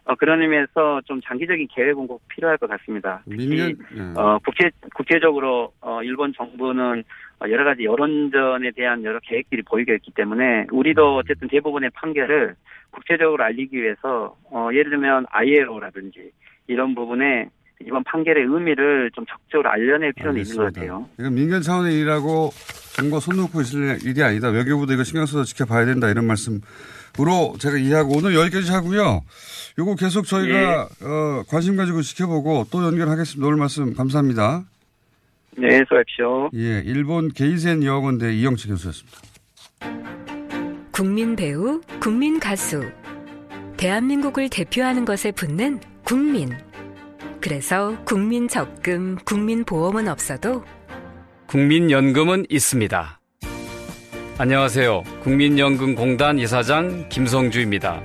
[0.06, 3.24] 어, 그런 의미에서 좀 장기적인 계획은 꼭 필요할 것 같습니다.
[3.30, 3.76] 특히, 예.
[4.16, 7.04] 어, 국제, 국제적으로, 어, 일본 정부는
[7.40, 12.56] 어, 여러 가지 여론전에 대한 여러 계획들이 보이고 있기 때문에 우리도 어쨌든 대부분의 판결을
[12.92, 16.32] 국제적으로 알리기 위해서, 어, 예를 들면 ILO라든지
[16.68, 17.50] 이런 부분에
[17.82, 21.10] 이번 판결의 의미를 좀 적극적으로 알려낼 필요는 있는 것 같아요.
[21.20, 22.52] 이건 민간 차원의 일이라고
[22.96, 26.62] 정부가 손 놓고 있을 일이 아니다 외교부도 이거 신경 써서 지켜봐야 된다 이런 말씀
[27.20, 29.22] 으로 제가 이해하고 오늘 여기까지 하고요
[29.78, 34.66] 요거 계속 저희가 어, 관심 가지고 지켜보고 또 연결하겠습니다 오늘 말씀 감사합니다.
[35.58, 36.50] 네, 수고하십시오.
[36.56, 39.18] 예, 일본 게이센 여학원대 이영치 교수였습니다.
[40.92, 42.84] 국민 배우, 국민 가수.
[43.78, 46.50] 대한민국을 대표하는 것에 붙는 국민.
[47.42, 50.64] 그래서 국민 적금, 국민 보험은 없어도
[51.48, 53.20] 국민연금은 있습니다.
[54.38, 55.04] 안녕하세요.
[55.24, 58.04] 국민연금공단 이사장 김성주입니다.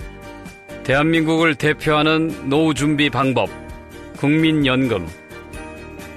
[0.85, 3.51] 대한민국을 대표하는 노후 준비 방법,
[4.17, 5.09] 국민연금.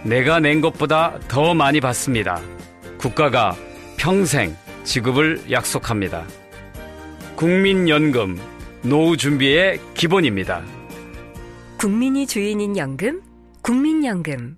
[0.03, 2.39] 내가 낸 것보다 더 많이 받습니다.
[2.99, 3.55] 국가가
[3.97, 6.27] 평생 지급을 약속합니다.
[7.35, 8.39] 국민연금,
[8.83, 10.61] 노후 준비의 기본입니다.
[11.79, 13.19] 국민이 주인인 연금,
[13.63, 14.57] 국민연금.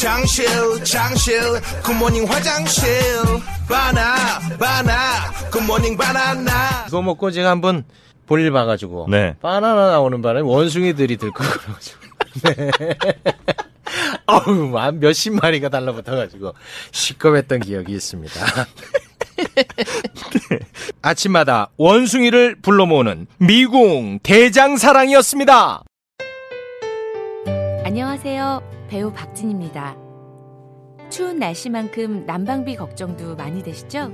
[0.00, 0.44] 장실
[0.84, 1.40] 장실
[1.84, 2.88] 굿모닝 화장실
[3.68, 7.84] 바나 바나 굿모닝 바나나 그거 먹고 제가 한번
[8.26, 9.36] 볼일 봐가지고 네.
[9.40, 12.00] 바나나 나오는 바람에 원숭이들이 들고 그래가지고
[12.42, 12.70] 네.
[14.26, 16.54] 어우 한 몇십 마리가 달라붙어가지고
[16.90, 18.34] 시끄럽했던 기억이 있습니다.
[21.02, 25.84] 아침마다 원숭이를 불러 모으는 미궁 대장사랑이었습니다.
[27.84, 28.73] 안녕하세요.
[28.94, 29.96] 배우 박진입니다.
[31.10, 34.04] 추운 날씨만큼 난방비 걱정도 많이 되시죠?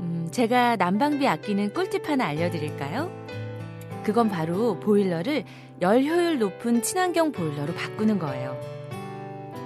[0.00, 3.08] 음, 제가 난방비 아끼는 꿀팁 하나 알려드릴까요?
[4.02, 5.44] 그건 바로 보일러를
[5.82, 8.58] 열 효율 높은 친환경 보일러로 바꾸는 거예요.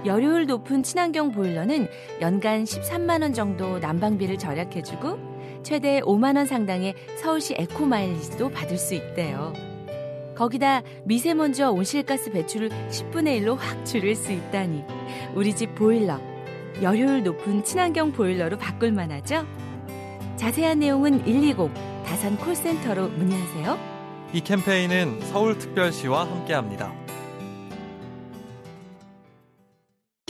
[0.05, 1.89] 열 효율 높은 친환경 보일러는
[2.21, 9.70] 연간 13만원 정도 난방비를 절약해주고 최대 5만원 상당의 서울시 에코 마일리지도 받을 수 있대요.
[10.41, 14.83] 거기다 미세먼지와 온실가스 배출을 10분의 1로 확 줄일 수 있다니
[15.35, 16.19] 우리 집 보일러
[16.81, 19.47] 열효율 높은 친환경 보일러로 바꿀 만하죠?
[20.37, 21.71] 자세한 내용은 120
[22.07, 23.79] 다산 콜센터로 문의하세요.
[24.33, 27.00] 이 캠페인은 서울특별시와 함께합니다.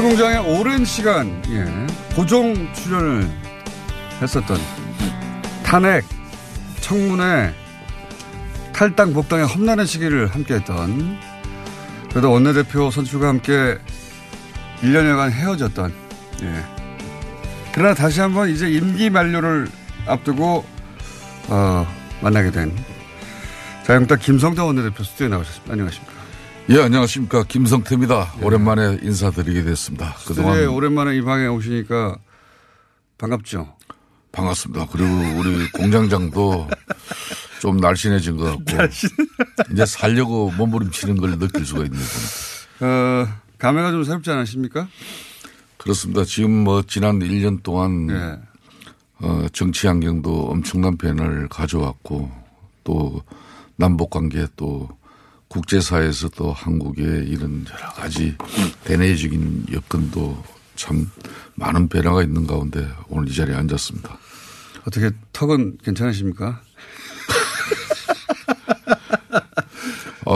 [0.00, 3.30] 뉴스공장의 오랜 시간 예, 고정 출연을
[4.22, 4.58] 했었던
[5.62, 6.04] 탄핵
[6.80, 7.54] 청문회
[8.72, 11.18] 탈당 복당의 험난한 시기를 함께했던
[12.08, 13.78] 그래도 원내대표 선출과 함께
[14.80, 15.92] 1년여간 헤어졌던
[16.42, 16.64] 예.
[17.72, 19.68] 그러나 다시 한번 이제 임기 만료를
[20.06, 20.64] 앞두고
[21.48, 21.86] 어,
[22.22, 22.74] 만나게 된
[23.84, 25.72] 자유한국당 김성태 원내대표 스튜디오에 나오셨습니다.
[25.72, 26.19] 안녕하십니까.
[26.68, 27.42] 예, 안녕하십니까.
[27.44, 28.34] 김성태입니다.
[28.42, 30.14] 오랜만에 인사드리게 됐습니다.
[30.18, 32.16] 스튜디오에 오랜만에 이 방에 오시니까
[33.18, 33.74] 반갑죠?
[34.30, 34.86] 반갑습니다.
[34.92, 36.68] 그리고 우리 공장장도
[37.60, 38.94] 좀 날씬해진 것 같고
[39.72, 42.02] 이제 살려고 몸부림치는 걸 느낄 수가 있네요.
[42.82, 43.26] 어,
[43.58, 44.86] 감회가 좀 새롭지 않으십니까?
[45.76, 46.24] 그렇습니다.
[46.24, 48.38] 지금 뭐 지난 1년 동안 네.
[49.22, 52.30] 어, 정치 환경도 엄청난 변화를 가져왔고
[52.84, 53.22] 또
[53.74, 54.88] 남북 관계 또
[55.50, 58.36] 국제사회에서 또 한국의 이런 여러 가지
[58.84, 60.42] 대내적인 여건도
[60.76, 61.10] 참
[61.56, 64.16] 많은 변화가 있는 가운데 오늘 이 자리에 앉았습니다.
[64.86, 66.62] 어떻게 턱은 괜찮으십니까?
[70.26, 70.34] 어,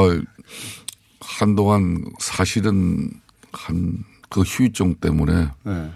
[1.21, 3.11] 한동안 사실은
[3.53, 5.93] 한 그 휴유증 때문에 네.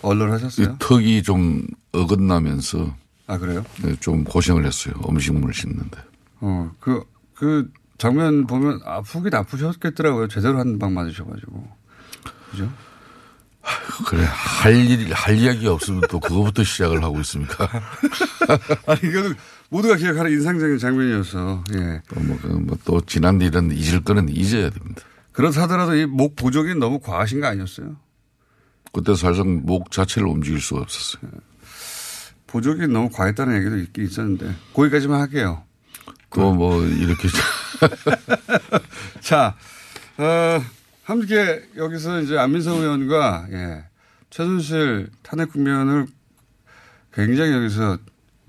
[0.00, 0.66] 얼얼하셨어요?
[0.66, 3.62] 이 턱이 좀 어긋나면서 아 그래요?
[3.82, 4.94] 네, 좀 고생을 했어요.
[5.06, 5.98] 음식물을 씹는데.
[6.40, 7.70] 어, 그, 그
[8.00, 10.26] 장면 보면 아프긴 아프셨겠더라고요.
[10.28, 11.68] 제대로 한 방 맞으셔가지고.
[12.50, 12.72] 그죠?
[14.06, 17.68] 그래, 할 일, 할 이야기 없으면 또 그거부터 시작을 하고 있습니까?
[18.88, 19.34] 아니, 이거는
[19.68, 22.00] 모두가 기억하는 인상적인 장면이어서, 예.
[22.08, 25.02] 또 뭐, 그 뭐, 또 지난 일은 잊을 거는 잊어야 됩니다.
[25.32, 27.96] 그렇다 하더라도 이 목 보조기 너무 과하신 거 아니었어요?
[28.92, 31.30] 그때 사실상 목 자체를 움직일 수가 없었어요.
[32.46, 35.62] 보조기 너무 과했다는 얘기도 있긴 있었는데, 거기까지만 할게요.
[36.30, 37.28] 또 뭐, 이렇게.
[39.20, 39.56] 자,
[40.18, 40.62] 어,
[41.04, 43.84] 함께 여기서 이제 안민석 의원과, 예,
[44.30, 46.06] 최순실 탄핵 국면을
[47.12, 47.98] 굉장히 여기서,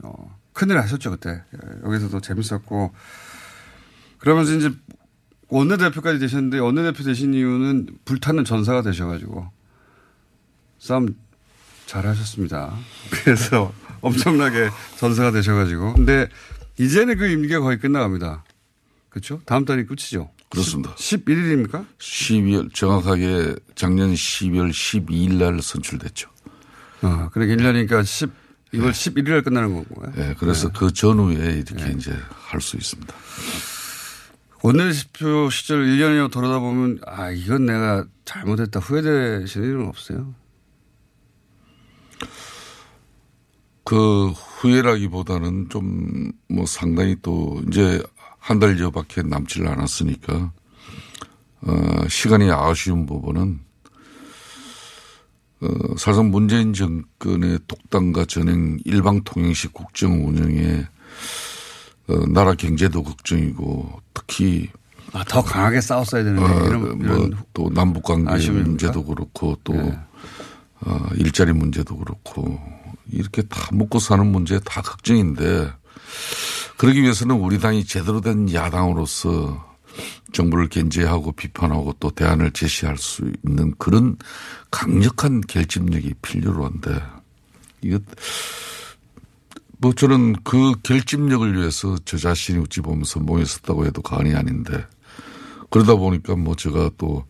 [0.04, 1.30] 어, 큰일 하셨죠, 그때.
[1.54, 2.94] 예, 여기서도 재밌었고.
[4.20, 4.72] 그러면서 이제
[5.48, 9.48] 원내 대표까지 되셨는데, 원내 대표 되신 이유는 불타는 전사가 되셔가지고,
[10.78, 11.16] 싸움
[11.86, 12.74] 잘 하셨습니다.
[13.10, 15.94] 그래서 엄청나게 전사가 되셔가지고.
[15.94, 16.28] 근데
[16.80, 18.44] 이제는 그 임기가 거의 끝나갑니다.
[19.12, 19.42] 그렇죠?
[19.46, 20.32] 다음 달이 끝이죠.
[20.50, 20.96] 그렇습니다.
[20.96, 21.86] 11일입니까?
[22.00, 26.30] 12월, 정확하게 작년 12월 12일 날 선출됐죠.
[27.04, 28.32] 어, 그러니까 1년이니까 10,
[28.74, 30.14] 이걸 11일에 끝나는 건가요?
[30.18, 30.74] 예, 그래서 네.
[30.80, 33.14] 그 전후에 이렇게 이제 할 수 있습니다.
[34.64, 40.34] 원내대표 시절 1년여 돌아다 보면 아 이건 내가 잘못했다 후회되시는 일은 없어요?
[43.84, 48.04] 그 후회라기보다는 좀 뭐 상당히 또 이제
[48.42, 50.52] 한 달여밖에 남질 않았으니까
[51.62, 53.60] 어 시간이 아쉬운 부분은
[55.62, 60.88] 어 사실상 문재인 정권의 독단과 전행 일방 통행식 국정 운영에
[62.08, 64.70] 어 나라 경제도 걱정이고 특히
[65.14, 68.50] 아, 더 강하게 싸웠어야 되는데 어, 이런, 뭐 이런 또 남북 관계?
[68.50, 70.00] 문제도 그렇고 또 네.
[70.82, 72.60] 어, 일자리 문제도 그렇고
[73.12, 75.72] 이렇게 다 먹고 사는 문제 다 걱정인데
[76.78, 79.72] 그러기 위해서는 우리 당이 제대로 된 야당으로서
[80.32, 84.18] 정부를 견제하고 비판하고 또 대안을 제시할 수 있는 그런
[84.72, 87.02] 강력한 결집력이 필요로 한데
[87.82, 88.00] 이거
[89.78, 94.86] 뭐 저는 그 결집력을 위해서 저 자신이 어찌 보면서 모였었다고 해도 과언이 아닌데
[95.70, 97.26] 그러다 보니까 뭐 제가 또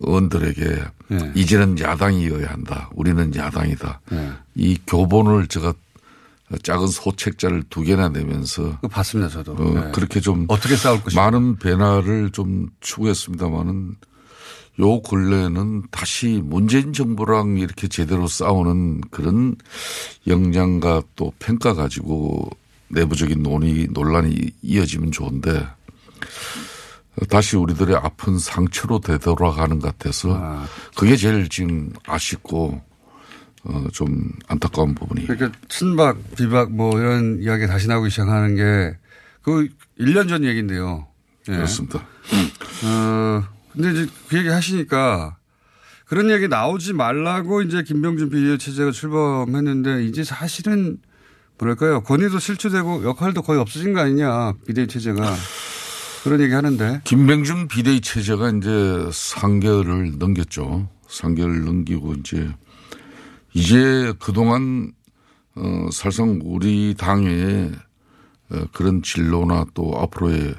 [0.00, 1.32] 의원들에게 네.
[1.34, 2.90] 이제는 야당이어야 한다.
[2.94, 4.00] 우리는 야당이다.
[4.10, 4.32] 네.
[4.54, 5.72] 이 교본을 제가
[6.62, 9.52] 작은 소책자를 두 개나 내면서 봤습니다 저도.
[9.54, 9.90] 어, 네.
[9.92, 11.22] 그렇게 좀 어떻게 싸울 것인가.
[11.24, 13.96] 많은 변화를 좀 추구했습니다마는
[14.80, 19.56] 요 근래에는 다시 문재인 정부랑 이렇게 제대로 싸우는 그런
[20.26, 22.50] 역량과 또 평가 가지고
[22.88, 25.66] 내부적인 논의 논란이 이어지면 좋은데
[27.30, 32.82] 다시 우리들의 아픈 상처로 되돌아가는 것 같아서 그게 제일 지금 아쉽고
[33.68, 35.26] 어, 좀 안타까운 부분이.
[35.26, 38.96] 그러니까 친박, 비박 뭐 이런 이야기 다시 나오기 시작하는 게
[39.46, 39.68] 그
[40.00, 41.06] 1년 전 얘기인데요.
[41.48, 41.52] 예.
[41.52, 42.00] 그렇습니다.
[42.84, 45.36] 어, 근데 이제 그 얘기 하시니까
[46.04, 50.98] 그런 얘기 나오지 말라고 이제 김병준 비대위 체제가 출범했는데 이제 사실은
[51.58, 52.00] 뭐랄까요.
[52.02, 54.54] 권위도 실추되고 역할도 거의 없어진 거 아니냐.
[54.66, 55.36] 비대위 체제가.
[56.24, 57.00] 그런 얘기 하는데.
[57.04, 60.88] 김병준 비대위 체제가 이제 3개월을 넘겼죠.
[61.08, 62.52] 3개월을 넘기고 이제
[63.56, 64.92] 이제 그동안
[65.54, 67.72] 어, 사실상 우리 당의
[68.50, 70.54] 어, 그런 진로나 또 앞으로의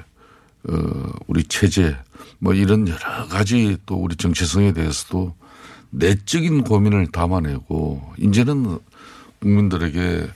[0.68, 1.96] 어, 우리 체제
[2.40, 5.32] 뭐 이런 여러 가지 또 우리 정체성에 대해서도
[5.90, 8.80] 내적인 고민을 담아내고 이제는
[9.38, 10.28] 국민들에게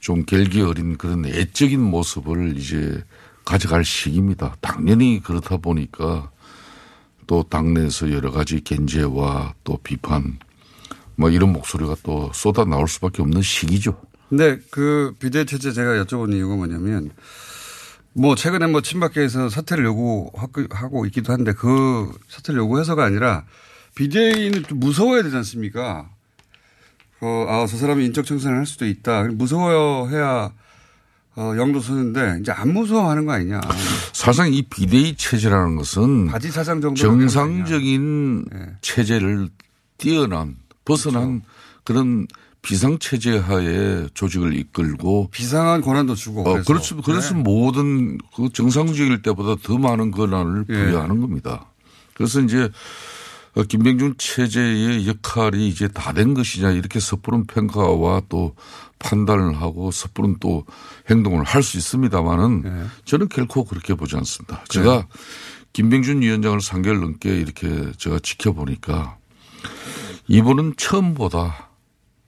[0.00, 3.04] 좀 결기 어린 그런 애적인 모습을 이제
[3.44, 4.56] 가져갈 시기입니다.
[4.60, 6.32] 당연히 그렇다 보니까
[7.28, 10.40] 또 당내에서 여러 가지 견제와 또 비판
[11.20, 14.00] 뭐 이런 목소리가 또 쏟아 나올 수밖에 없는 시기죠.
[14.30, 17.10] 근데 그 비대위 체제 제가 여쭤본 이유가 뭐냐면
[18.14, 23.44] 뭐 최근에 뭐 친박계에서 사퇴를 요구하고 있기도 한데 그 사퇴를 요구해서가 아니라
[23.96, 26.08] 비대위는 좀 무서워야 되지 않습니까?
[27.20, 29.24] 어, 아, 저 사람이 인적 청산을 할 수도 있다.
[29.24, 30.50] 무서워해야
[31.36, 33.60] 어, 영도 서는데 이제 안 무서워하는 거 아니냐.
[34.14, 38.46] 사실상 이 비대위 체제라는 것은 바지 사장 정상적인
[38.80, 39.50] 체제를
[39.98, 40.56] 뛰어난
[40.90, 41.42] 벗어난
[41.84, 42.26] 그런
[42.62, 46.64] 비상 체제 하에 조직을 이끌고 비상한 권한도 주고 어, 그래서.
[46.66, 47.00] 그렇죠.
[47.02, 47.40] 그래서 네.
[47.42, 50.72] 모든 그 정상적일 때보다 더 많은 권한을 예.
[50.74, 51.66] 부여하는 겁니다.
[52.14, 52.68] 그래서 이제
[53.54, 58.54] 어, 김병준 체제의 역할이 이제 다 된 것이냐 이렇게 섣부른 평가와 또
[58.98, 60.64] 판단을 하고 섣부른 또
[61.08, 62.86] 행동을 할 수 있습니다만은 예.
[63.06, 64.62] 저는 결코 그렇게 보지 않습니다.
[64.68, 65.06] 제가
[65.72, 69.16] 김병준 위원장을 3개월 넘게 이렇게 제가 지켜보니까
[70.32, 71.70] 이분은 처음보다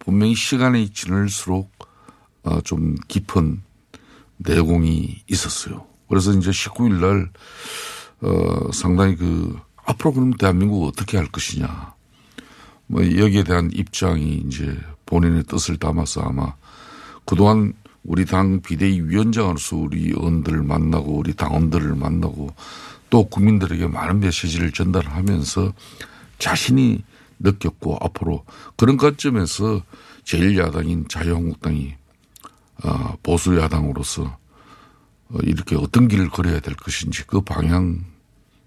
[0.01, 1.71] 분명히 시간이 지날수록
[2.43, 3.63] 어, 좀 깊은
[4.39, 5.87] 내공이 있었어요.
[6.09, 7.31] 그래서 이제 19일 날,
[8.23, 11.95] 어, 상당히 그, 앞으로 그럼 대한민국 어떻게 할 것이냐.
[12.89, 16.55] 뭐 여기에 대한 입장이 이제 본인의 뜻을 담아서 아마
[17.25, 22.53] 그동안 우리 당 비대위 위원장으로서 우리 의원들을 만나고 우리 당원들을 만나고
[23.11, 25.73] 또 국민들에게 많은 메시지를 전달하면서
[26.41, 27.05] 자신이
[27.43, 28.45] 느꼈고 앞으로
[28.77, 29.83] 그런 관점에서
[30.25, 31.95] 제1야당인 자유한국당이
[32.85, 34.37] 어, 보수 야당으로서
[35.29, 38.05] 어, 이렇게 어떤 길을 걸어야 될 것인지 그 방향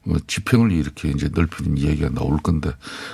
[0.07, 2.71] 어, 지평을 이렇게 이제 넓히는 이야기가 나올 건데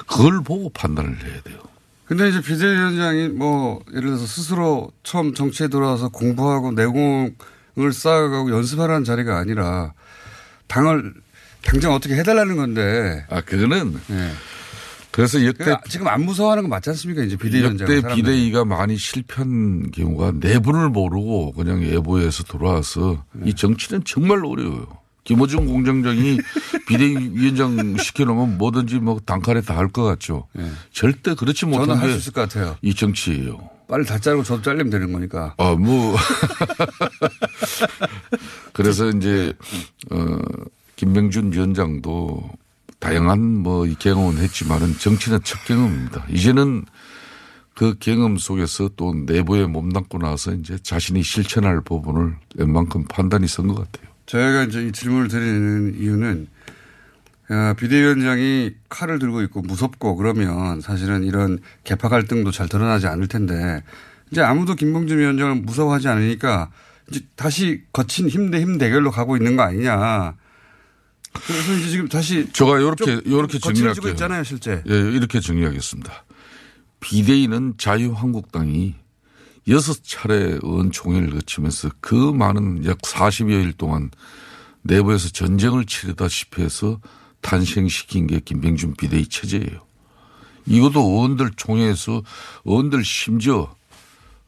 [0.07, 1.59] 그걸 보고 판단을 해야 돼요.
[2.05, 9.37] 근데 이제 비대위원장이 뭐 예를 들어서 스스로 처음 정치에 들어와서 공부하고 내공을 쌓아가고 연습하라는 자리가
[9.37, 9.93] 아니라
[10.67, 11.13] 당을
[11.63, 13.25] 당장 어떻게 해달라는 건데.
[13.29, 13.97] 아 그거는
[15.11, 17.23] 그래서 역대 그러니까 지금 안 무서워하는 건 맞지 않습니까?
[17.23, 23.49] 이제 비대위원장 역대 비대위가 많이 실패한 경우가 내분을 모르고 그냥 예보에서 돌아와서 네.
[23.49, 24.87] 이 정치는 정말 어려워요.
[25.23, 26.39] 김호중 공장장이
[26.87, 30.47] 비대위 위원장 시켜놓으면 뭐든지 뭐 단칼에 다 할 것 같죠.
[30.93, 31.71] 절대 그렇지 네.
[31.73, 32.77] 저는 못한 할게수 있을 것 같아요.
[32.81, 33.69] 이 정치예요.
[33.87, 35.53] 빨리 다 자르고 저도 잘리면 되는 거니까.
[35.57, 36.15] 아, 뭐.
[38.73, 39.53] 그래서 이제,
[40.11, 40.37] 어,
[40.95, 42.49] 김명준 위원장도
[43.01, 46.23] 다양한 뭐이 경험은 했지만은 정치는 첫 경험입니다.
[46.29, 46.85] 이제는
[47.73, 53.75] 그 경험 속에서 또 내부에 몸담고 나서 이제 자신이 실천할 부분을 웬만큼 판단이 선 것
[53.75, 54.09] 같아요.
[54.27, 56.47] 저희가 이제 이 질문을 드리는 이유는
[57.51, 63.83] 야, 비대위원장이 칼을 들고 있고 무섭고 그러면 사실은 이런 개파 갈등도 잘 드러나지 않을 텐데
[64.31, 66.69] 이제 아무도 김봉준 위원장을 무서워하지 않으니까
[67.09, 70.35] 이제 다시 거친 힘 대 힘 대결로 가고 있는 거 아니냐.
[71.33, 74.11] 그래서 이제 지금 다시 제가 이렇게 이렇게 정리할게요.
[74.11, 74.83] 있잖아요, 실제.
[74.87, 76.25] 예, 이렇게 정리하겠습니다.
[76.99, 78.95] 비대위는 자유한국당이
[79.67, 84.11] 여섯 차례 의원총회를 거치면서 그 많은 약 40여일 동안
[84.81, 86.99] 내부에서 전쟁을 치르다시피 해서
[87.41, 89.81] 탄생시킨 게 김병준 비대위 체제예요.
[90.65, 92.21] 이것도 의원들 총회에서
[92.65, 93.73] 의원들 심지어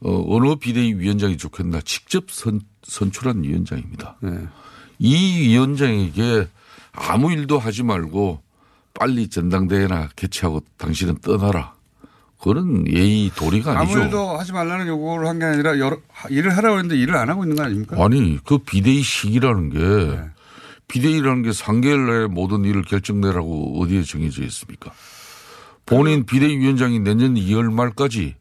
[0.00, 4.18] 어, 어느 비대위 위원장이 좋겠나 직접 선, 선출한 위원장입니다.
[4.98, 6.48] 이 위원장에게
[6.94, 8.42] 아무 일도 하지 말고
[8.94, 11.74] 빨리 전당대회나 개최하고 당신은 떠나라.
[12.40, 13.94] 그런 예의 도리가 아니죠.
[13.98, 15.96] 아무 일도 하지 말라는 요구를 한 게 아니라 여러,
[16.28, 17.96] 일을 하라고 했는데 일을 안 하고 있는 거 아닙니까?
[18.04, 20.20] 아니 그 비대위 시기라는 게
[20.88, 24.92] 비대위라는 게 3개월 내에 모든 일을 결정내라고 어디에 정해져 있습니까?
[25.86, 28.36] 본인 비대위 위원장이 내년 2월 말까지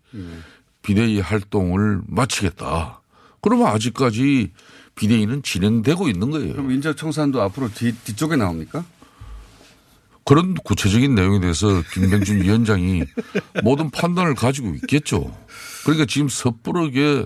[0.81, 3.01] 비대위 활동을 마치겠다.
[3.41, 4.51] 그러면 아직까지
[4.95, 6.53] 비대위는 진행되고 있는 거예요.
[6.53, 8.85] 그럼 인적청산도 앞으로 뒤, 뒤쪽에 나옵니까?
[10.25, 13.03] 그런 구체적인 내용에 대해서 김병준 위원장이
[13.63, 15.35] 모든 판단을 가지고 있겠죠.
[15.83, 17.25] 그러니까 지금 섣부르게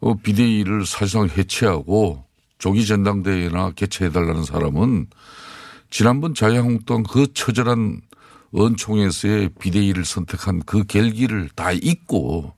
[0.00, 2.24] 어, 비대위를 사실상 해체하고
[2.58, 5.08] 조기 전당대회나 개최해달라는 사람은
[5.90, 8.00] 지난번 자유한국당 그 처절한
[8.52, 12.54] 의원총회에서의 비대위를 선택한 그 결기를 다 잊고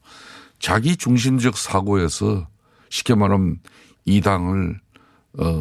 [0.59, 2.47] 자기 중심적 사고에서
[2.91, 3.59] 쉽게 말하면
[4.05, 4.81] 이 당을
[5.39, 5.61] 어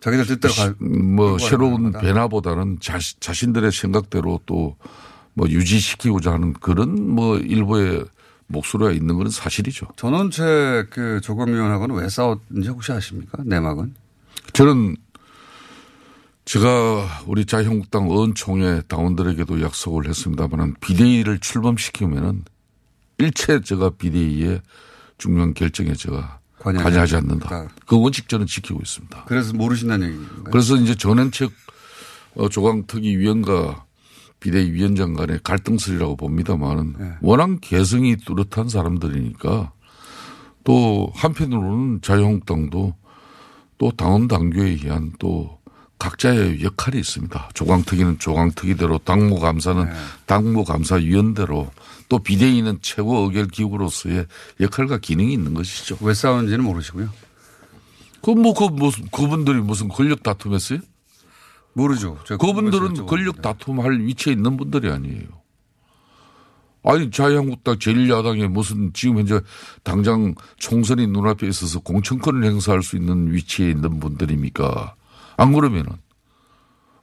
[0.00, 1.92] 자기들 뜻대로 갈- 뭐 새로운.
[1.92, 4.76] 변화보다는 자신, 자신들의 생각대로 또
[5.36, 8.04] 뭐 유지시키고자 하는 그런 뭐 일부의
[8.46, 9.88] 목소리가 있는 건 사실이죠.
[9.96, 13.42] 전원책 그 조검위원하고는 왜 싸웠는지 혹시 아십니까?
[13.44, 13.96] 내막은?
[14.52, 14.94] 저는
[16.44, 22.44] 제가 우리 자유한국당 의원총회 당원들에게도 약속을 했습니다만 비대위를 출범시키면은
[23.18, 24.60] 일체 제가 비대위의
[25.18, 27.68] 중요한 결정에 제가 관여하지 관여하지 않는다.
[27.86, 29.24] 그 원칙 저는 지키고 있습니다.
[29.26, 30.44] 그래서 모르신다는 얘기인가요?
[30.44, 31.52] 그래서 이제 전원책
[32.36, 33.84] 어, 조강특위 위원과
[34.40, 37.12] 비대위 위원장 간의 갈등설이라고 봅니다만은 네.
[37.20, 39.72] 워낙 개성이 뚜렷한 사람들이니까
[40.64, 42.94] 또 한편으로는 자유한국당도
[43.78, 45.58] 또 당원 당규에 의한 또
[45.98, 47.50] 각자의 역할이 있습니다.
[47.54, 49.92] 조강특위는 조강특위대로 당무감사는 네.
[50.26, 51.70] 당무감사위원대로
[52.14, 54.26] 또 비대위는 최고 의결 기구로서의
[54.60, 55.98] 역할과 기능이 있는 것이죠.
[56.00, 57.08] 왜 싸우는지는 모르시고요.
[58.22, 60.78] 그뭐그 무슨 그분들이 무슨 권력 다툼했어요?
[61.72, 62.16] 모르죠.
[62.38, 65.26] 그분들은 권력 다툼할 위치에 있는 분들이 아니에요.
[66.84, 69.40] 아니 자유한국당 제1야당에 무슨 지금 현재
[69.82, 74.94] 당장 총선이 눈앞에 있어서 공천권을 행사할 수 있는 위치에 있는 분들입니까?
[75.36, 75.90] 안 그러면은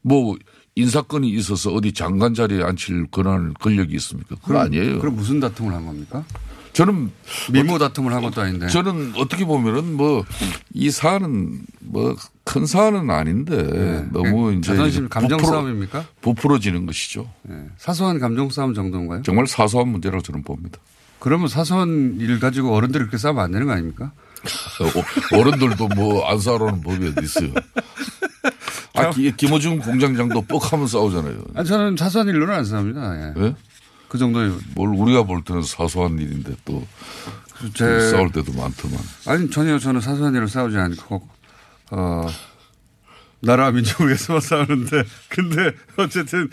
[0.03, 0.37] 뭐
[0.75, 4.35] 인사권이 있어서 어디 장관 자리에 앉힐 권한 권력이 있습니까?
[4.35, 4.99] 그건 그럼- 아니에요.
[4.99, 6.23] 그럼 무슨 다툼을 한 겁니까?
[6.73, 7.11] 저는
[7.51, 8.67] 미모 다툼을 한 것도 아닌데.
[8.69, 10.23] 저는 어떻게 보면은 뭐
[10.73, 12.15] 이 사안은 뭐
[12.45, 14.77] 큰 사안은 아닌데 너무 이제 네.
[14.77, 16.05] 자존심 감정 부풀어- 싸움입니까?
[16.21, 17.29] 부풀어지는 것이죠.
[17.77, 19.21] 사소한 감정 싸움 정도인가요?
[19.23, 20.79] 정말 사소한 문제라고 저는 봅니다.
[21.19, 24.11] 그러면 사소한 일 가지고 어른들이 그렇게 싸우면 안 되는 거 아닙니까?
[24.43, 27.53] 어, 어른들도 뭐 안 싸우라는 법이 어디 있어요.
[28.93, 31.43] 아, 기- 김어준 공장장도 뻑하면 싸우잖아요.
[31.55, 33.15] 아니, 저는 사소한 일로는 안 싸웁니다.
[33.37, 33.41] 예.
[33.45, 33.55] 예?
[34.09, 34.51] 그 정도의.
[34.75, 36.85] 뭘 우리가 볼 때는 사소한 일인데 또
[37.73, 38.97] 제- 싸울 때도 많더만.
[39.27, 41.27] 아니, 전혀 저는 사소한 일을 싸우지 않고,
[41.91, 42.27] 어,
[43.41, 46.49] 나라와 민족을 위해서만 싸우는데, 근데 어쨌든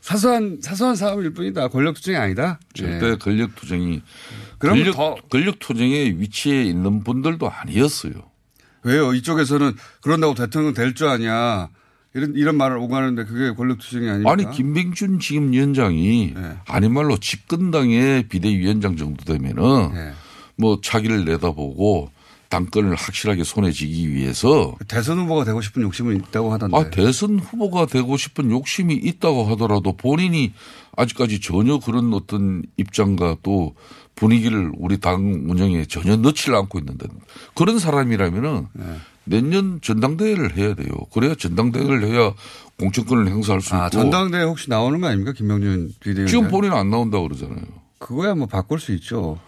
[0.00, 1.68] 사소한, 사소한 싸움일 뿐이다.
[1.68, 2.58] 권력 투쟁이 아니다.
[2.74, 3.14] 절대 예.
[3.16, 4.02] 권력 투쟁이
[4.58, 8.12] 그러면 권력, 더- 권력 투쟁의 위치에 있는 분들도 아니었어요.
[8.82, 9.12] 왜요?
[9.12, 11.68] 이쪽에서는 그런다고 대통령 될 줄 아냐.
[12.14, 14.32] 이런, 이런 말을 오가는데 그게 권력 투쟁이 아닙니까?
[14.32, 16.56] 아니 김병준 지금 위원장이 네.
[16.66, 20.12] 아닌 말로 집권당의 비대위원장 정도 되면은 네.
[20.56, 22.10] 뭐 차기를 내다보고
[22.50, 26.76] 당권을 확실하게 손에 쥐기 위해서 대선 후보가 되고 싶은 욕심은 있다고 하던데.
[26.76, 30.52] 아 대선 후보가 되고 싶은 욕심이 있다고 하더라도 본인이
[30.96, 33.74] 아직까지 전혀 그런 어떤 입장과 또
[34.16, 37.06] 분위기를 우리 당 운영에 전혀 넣지를 않고 있는데
[37.54, 38.84] 그런 사람이라면은 네.
[39.24, 40.88] 내년 전당대회를 해야 돼요.
[41.12, 42.34] 그래야 전당대회를 해야
[42.80, 43.90] 공천권을 행사할 수 아, 있고.
[43.90, 45.32] 전당대회 혹시 나오는 거 아닙니까?
[45.32, 46.26] 김명준 비대위원장.
[46.26, 47.62] 지금 본인은 안 나온다고 그러잖아요.
[47.98, 49.38] 그거야 뭐 바꿀 수 있죠.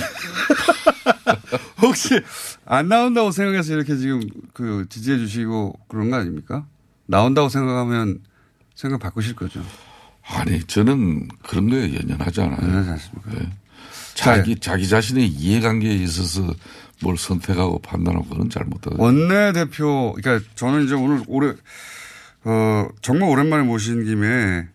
[1.82, 2.20] 혹시
[2.64, 4.20] 안 나온다고 생각해서 이렇게 지금
[4.52, 6.66] 그 지지해 주시고 그런 거 아닙니까?
[7.06, 8.20] 나온다고 생각하면
[8.74, 9.62] 생각 바꾸실 거죠.
[10.28, 12.58] 아니, 저는 그런 거에 연연하지 않아요.
[12.60, 13.32] 연연하지 않습니까?
[13.40, 13.50] 예.
[14.14, 16.52] 자기, 자기 자신의 이해관계에 있어서
[17.02, 19.02] 뭘 선택하고 판단하고 그건 잘못하고.
[19.02, 21.54] 원내 대표, 그러니까 저는 이제 오늘 올해,
[22.44, 24.66] 어, 정말 오랜만에 모신 김에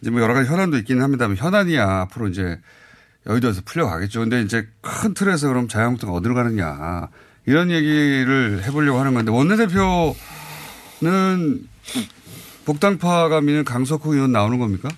[0.00, 2.58] 이제 뭐 여러 가지 현안도 있기는 합니다만 현안이야 앞으로 이제
[3.28, 4.20] 여의도에서 풀려가겠죠.
[4.20, 7.08] 근데 이제 큰 틀에서 그럼 자유한국당 어디로 가느냐
[7.46, 10.14] 이런 얘기를 해보려고 하는 건데 원내대표는
[12.64, 14.88] 복당파가 미는 강석호 의원 나오는 겁니까?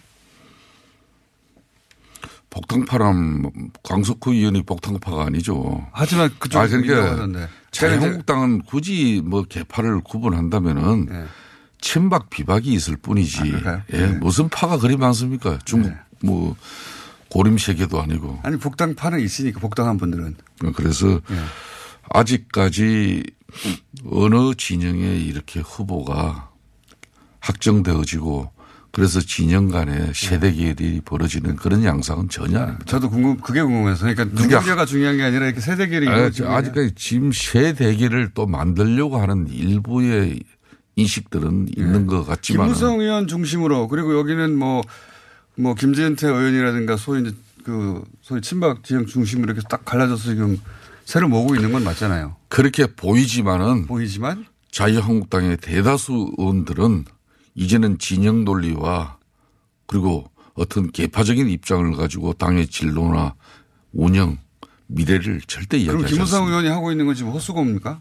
[2.50, 3.48] 복당파람
[3.84, 5.86] 강석호 의원이 복당파가 아니죠.
[5.92, 7.48] 하지만 그쪽 아, 그러니까.
[7.70, 11.24] 자유한국당은 굳이 뭐 개파를 구분한다면은 네.
[11.80, 13.54] 친박 비박이 있을 뿐이지.
[13.92, 15.58] 예, 무슨 파가 그리 많습니까?
[15.64, 16.56] 중국 뭐
[17.30, 18.40] 고림 세계도 아니고.
[18.42, 20.36] 아니 복당파는 있으니까 복당한 분들은.
[20.74, 21.20] 그래서
[22.10, 23.22] 아직까지
[24.10, 26.50] 어느 진영에 이렇게 후보가
[27.40, 28.52] 확정되어지고
[28.92, 32.84] 그래서 진영 간에 세대 계열이 벌어지는 그런 양상은 전혀 아닙니다.
[32.86, 34.00] 저도 궁금, 그게 궁금해서.
[34.00, 39.18] 그러니까 누군가가 중요한 게 아니라 이렇게 세대 계열이 아, 아직까지 지금 세 대계를 또 만들려고
[39.18, 40.40] 하는 일부의
[40.96, 44.82] 인식들은 있는 것 같지만 김무성 의원 중심으로 그리고 여기는 뭐,
[45.60, 50.58] 뭐 김재현태 의원이라든가 소위 이제 그 소위 친박 지형 중심으로 이렇게 딱 갈라져서 지금
[51.04, 52.36] 새로 모으고 있는 건 맞잖아요.
[52.48, 57.04] 그렇게 보이지만은 보이지만 자유한국당의 대다수 의원들은
[57.54, 59.18] 이제는 진영 논리와
[59.86, 63.34] 그리고 어떤 개파적인 입장을 가지고 당의 진로나
[63.92, 64.38] 운영
[64.86, 66.48] 미래를 절대 그럼 이야기하지 않습니다.
[66.48, 68.00] 의원이 하고 있는 건 지금 헛수고입니까?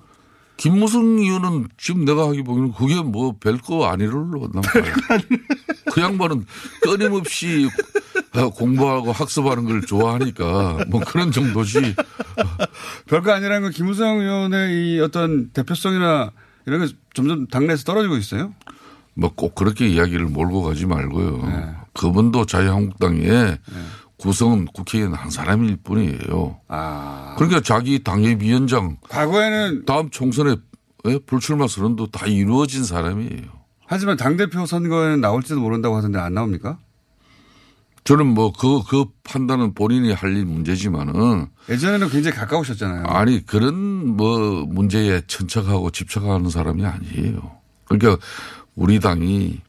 [0.59, 4.83] 김무성 의원은 지금 내가 하기 보기에는 그게 뭐 별거 아니를로 난 봐요.
[5.93, 6.45] 그 양반은
[6.81, 7.69] 끊임없이
[8.55, 11.95] 공부하고 학습하는 걸 좋아하니까 뭐 그런 정도지.
[13.07, 16.31] 별거 아니라는 건 김무성 의원의 이 어떤 대표성이나
[16.67, 18.53] 이런 게 점점 당내에서 떨어지고 있어요?
[19.13, 21.37] 뭐 꼭 그렇게 이야기를 몰고 가지 말고요.
[21.47, 21.65] 네.
[21.93, 23.57] 그분도 자유한국당의
[24.19, 26.59] 구성은 국회의원 한 사람일 뿐이에요.
[26.67, 27.35] 아.
[27.37, 30.57] 그러니까 자기 당협위원장 과거에는 다음 총선에
[31.07, 31.17] 예?
[31.25, 33.43] 불출마 선언도 다 이루어진 사람이에요.
[33.85, 36.77] 하지만 당대표 선거에는 나올지도 모른다고 하던데 안 나옵니까?
[38.03, 41.47] 저는 뭐 그, 그 판단은 본인이 할 일 문제지만은.
[41.69, 43.05] 예전에는 굉장히 가까우셨잖아요.
[43.05, 47.57] 아니, 그런 뭐 문제에 천착하고 집착하는 사람이 아니에요.
[47.85, 48.17] 그러니까
[48.75, 49.59] 우리 당이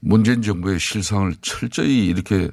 [0.00, 2.50] 문재인 정부의 실상을 철저히 이렇게 어,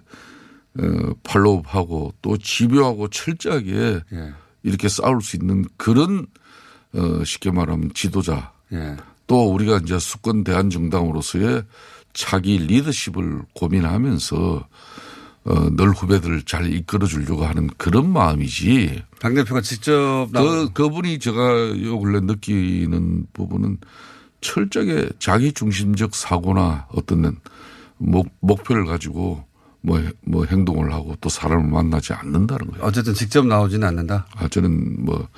[1.24, 4.34] 팔로우하고 또 집요하고 철저하게 예.
[4.64, 6.28] 이렇게 싸울 수 있는 그런
[6.94, 8.96] 어, 쉽게 말하면 지도자 예.
[9.28, 11.64] 또 우리가 이제 수권 대한 정당으로서의
[12.14, 14.68] 차기 리더십을 고민하면서
[15.46, 19.04] 어, 늘 후배들을 잘 이끌어 주려고 하는 그런 마음이지.
[19.20, 23.78] 당 대표가 직접 그, 그분이 제가 요 근래 느끼는 부분은
[24.42, 27.38] 철저하게 자기 중심적 사고나 어떤
[27.98, 29.47] 목, 목표를 가지고
[29.88, 32.84] 뭐, 뭐 행동을 하고 또 사람을 만나지 않는다는 거예요.
[32.84, 34.28] 어쨌든 직접 나오지는 않는다.
[34.36, 35.30] 아, 저는 뭐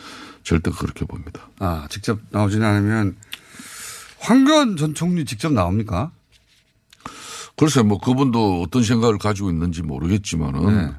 [0.41, 1.47] 절대 그렇게 봅니다.
[1.59, 3.15] 아, 직접 나오지는 않으면
[4.17, 6.09] 황교안 전 총리 직접 나옵니까?
[7.57, 10.95] 글쎄 뭐 그분도 어떤 생각을 가지고 있는지 모르겠지만은 네.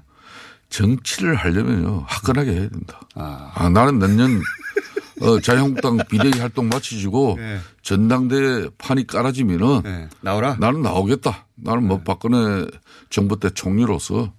[0.68, 3.00] 정치를 하려면요 화끈하게 해야 된다.
[3.16, 4.40] 아, 나는 내년
[5.20, 7.58] 어, 자유한국당 비대위 활동 마치시고 네.
[7.82, 10.08] 전당대회 판이 깔아지면은 네.
[10.20, 10.56] 나오라.
[10.56, 11.46] 나는 나오겠다.
[11.56, 12.66] 나는 뭐 박근혜
[13.10, 14.32] 정부 때 총리로서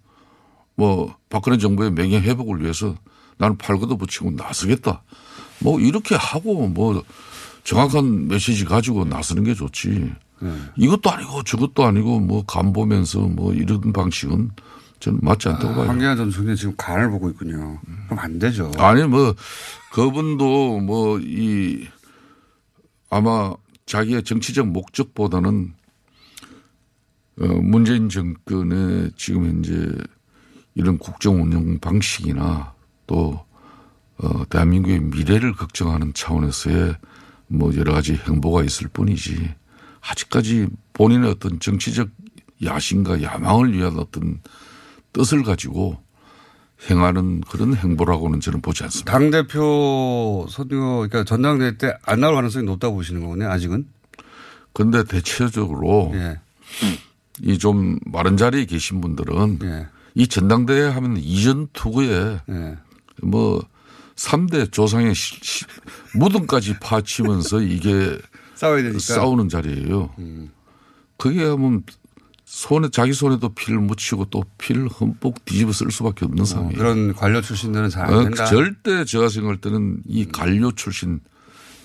[0.75, 2.95] 뭐 박근혜 정부의 명예 회복을 위해서
[3.37, 5.03] 나는 팔고도 붙이고 나서겠다.
[5.59, 7.03] 뭐 이렇게 하고 뭐
[7.63, 10.11] 정확한 메시지 가지고 나서는 게 좋지.
[10.41, 10.51] 네.
[10.77, 14.49] 이것도 아니고 저것도 아니고 뭐 간 보면서 뭐 이런 방식은
[15.01, 15.89] 저는 맞지 않다고 봐요.
[15.89, 17.79] 황교안 전 총리 지금 간을 보고 있군요.
[18.05, 18.71] 그럼 안 되죠.
[18.77, 19.35] 아니 뭐
[19.93, 21.87] 그분도 뭐 이
[23.09, 23.53] 아마
[23.85, 25.73] 자기의 정치적 목적보다는
[27.41, 29.91] 어 문재인 정권의 지금 현재
[30.75, 32.73] 이런 국정 운영 방식이나
[33.07, 33.43] 또
[34.17, 36.95] 어, 대한민국의 미래를 걱정하는 차원에서의
[37.47, 39.53] 뭐 여러 가지 행보가 있을 뿐이지
[40.01, 42.09] 아직까지 본인의 어떤 정치적
[42.63, 44.39] 야심과 야망을 위한 어떤
[45.13, 45.97] 뜻을 가지고
[46.89, 49.11] 행하는 그런 행보라고는 저는 보지 않습니다.
[49.11, 50.75] 당 대표 선거,
[51.07, 53.85] 그러니까 전당대회 때 안 나올 가능성이 높다고 보시는 거군요, 아직은?
[54.73, 56.39] 근데 대체적으로 예.
[57.43, 59.87] 이좀 마른 자리에 계신 분들은 예.
[60.15, 62.39] 이 전당대회 하면 이전 투구에
[63.21, 63.61] 뭐
[64.15, 65.65] 3대 조상의 시- 시-
[66.15, 68.17] 무덤까지 파치면서 이게
[68.55, 68.97] 싸워야 되니까.
[68.97, 68.99] 음.
[68.99, 70.09] 싸우는 자리예요.
[71.17, 71.83] 그게 하면
[72.51, 76.77] 손에 자기 손에도 피를 묻히고 또 피를 흠뻑 뒤집어 쓸 수밖에 없는 상황이에요.
[76.77, 78.43] 그런 관료 출신들은 잘안 어, 된다.
[78.43, 81.21] 절대 제가 생각할 때는 이 관료 출신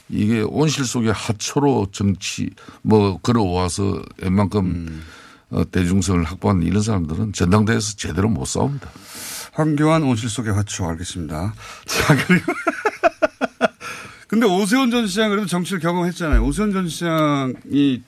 [0.09, 2.51] 이게 온실 속에 하초로 정치
[2.83, 5.03] 뭐 걸어와서 웬만큼 음.
[5.51, 8.91] 어, 대중성을 확보한 이런 사람들은 전당대회에서 제대로 못 싸웁니다.
[9.53, 11.55] 황교안 온실 속의 화초 알겠습니다.
[11.87, 12.53] 자 그리고
[14.27, 16.45] 근데 오세훈 전 시장 그래도 정치를 경험했잖아요.
[16.45, 18.03] 오세훈 전 시장이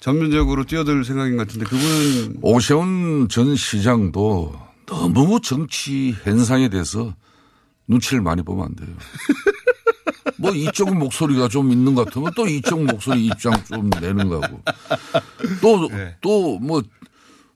[0.00, 7.14] 전면적으로 뛰어들 생각인 것 같은데 그분은 오세훈 전 시장도 너무 정치 현상에 대해서
[7.86, 8.88] 눈치를 많이 보면 안 돼요.
[10.38, 14.62] 뭐 이쪽 목소리가 좀 있는 것 같으면 또 이쪽 목소리 입장 좀 내는 거고
[15.60, 15.90] 또
[16.22, 16.82] 또뭐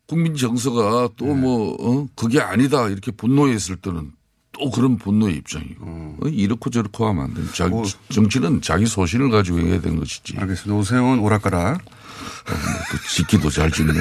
[0.07, 2.07] 국민 정서가 또뭐 어?
[2.15, 4.13] 그게 아니다 이렇게 분노했을 때는
[4.53, 5.85] 또 그런 분노의 입장이고
[6.21, 7.41] 어, 이렇고 저렇고 하면 안 돼.
[7.55, 7.75] 자기
[8.11, 10.37] 정치는 자기 소신을 가지고 해야 되는 것이지.
[10.37, 10.79] 알겠습니다.
[10.79, 11.83] 오세훈 오락가락.
[12.91, 13.93] 또 짓기도 잘 짓네.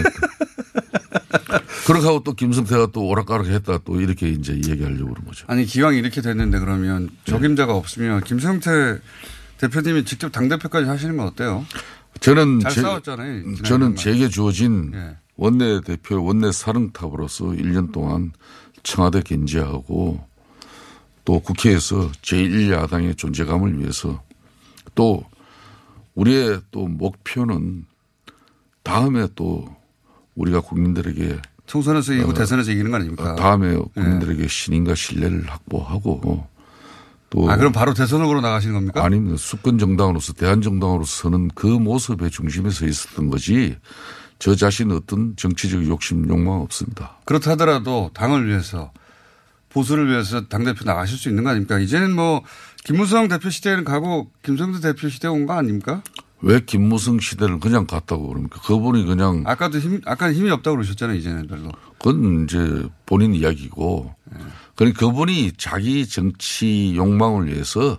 [1.86, 5.46] 그렇게 하고 또 김성태가 또 오락가락 했다 또 이렇게 이제 얘기하려고 그런 거죠.
[5.48, 7.32] 아니 기왕 이렇게 됐는데 그러면 네.
[7.32, 9.00] 적임자가 없으면 김성태
[9.58, 11.66] 대표님이 직접 당대표까지 하시는 건 어때요?
[12.20, 13.56] 저는 잘 제- 싸웠잖아요.
[13.64, 13.96] 저는.
[13.96, 15.18] 제게 주어진 예.
[15.36, 18.32] 원내 대표 원내 사령탑으로서 1년 동안
[18.84, 20.26] 청와대 견제하고
[21.26, 24.22] 또 국회에서 제1야당의 존재감을 위해서
[24.96, 25.24] 또
[26.16, 27.86] 우리의 또 목표는
[28.84, 29.66] 다음에 또
[30.36, 33.36] 우리가 국민들에게 총선에서 이기고 어, 대선에서 이기는 거 아닙니까?
[33.36, 36.48] 다음에 국민들에게 신임과 신뢰를 확보하고
[37.30, 39.04] 또 아, 그럼 바로 대선 후보로 나가시는 겁니까?
[39.04, 39.38] 아닙니다.
[39.38, 43.78] 수권 정당으로서 대한 정당으로서는 그 모습의 중심에 서 있었던 거지.
[44.40, 47.18] 저 자신 어떤 정치적 욕심 욕망 없습니다.
[47.26, 48.92] 그렇다 하더라도 당을 위해서
[49.70, 51.80] 보수를 위해서 당대표 나가실 수 있는 거 아닙니까?
[51.80, 52.44] 이제는 뭐
[52.84, 56.04] 김무성 대표 시대는 가고 김성태 대표 시대 온 거 아닙니까?
[56.44, 58.60] 왜 김무성 시대를 그냥 갔다고 그럽니까?
[58.62, 61.72] 그분이 그냥 아까도 힘, 아까 힘이 없다고 그러셨잖아요, 이제는 별로.
[61.98, 64.14] 그건 이제 본인 이야기고.
[64.76, 67.98] 그러니까 그분이 자기 정치 욕망을 위해서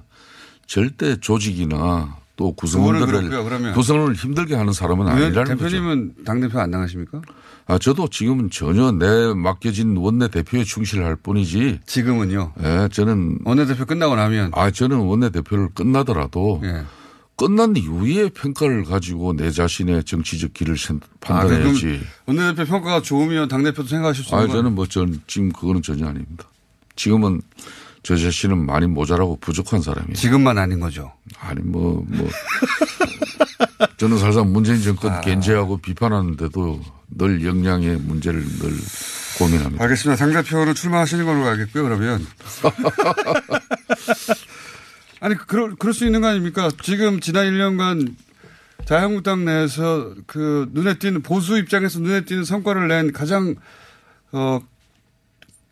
[0.67, 3.73] 절대 조직이나 또 구성원들을 그렇고요.
[3.73, 5.57] 구성을 힘들게 하는 사람은 아니라는 거죠.
[5.57, 7.23] 대표님은 당대표 안 나가십니까?
[7.67, 11.81] 아, 저도 지금은 전혀 내 맡겨진 원내 대표에 충실할 뿐이지.
[11.87, 12.53] 지금은요?
[12.63, 16.83] 예, 저는 원내 대표 끝나고 나면 아, 저는 원내 대표를 끝나더라도 예.
[17.37, 22.01] 끝난 이후에 평가를 가지고 내 자신의 정치적 길을 sen- 아, 판단해야지.
[22.27, 26.07] 원내대표 평가가 좋으면 당대표도 생각하실 수 아, 있는 거 저는 뭐 전 지금 그거는 전혀
[26.07, 26.45] 아닙니다.
[26.97, 27.41] 지금은
[28.05, 30.15] 저 자신은 많이 모자라고 부족한 사람이에요.
[30.15, 31.13] 지금만 아닌 거죠.
[31.41, 32.29] 아니 뭐 뭐.
[33.97, 35.21] 저는 사실상 문재인 정권 아.
[35.21, 36.81] 견제하고 비판하는데도
[37.17, 38.73] 늘 역량의 문제를 늘
[39.39, 39.83] 고민합니다.
[39.83, 40.25] 알겠습니다.
[40.25, 42.27] 당대표는 출마하시는 걸로 알겠고요, 그러면.
[45.25, 46.69] 아니, 그럴, 그럴 수 있는 거 아닙니까?
[46.83, 48.15] 지금 지난 1년간
[48.85, 53.55] 자유한국당 내에서 그 눈에 띄는 보수 입장에서 눈에 띄는 성과를 낸 가장
[54.33, 54.61] 어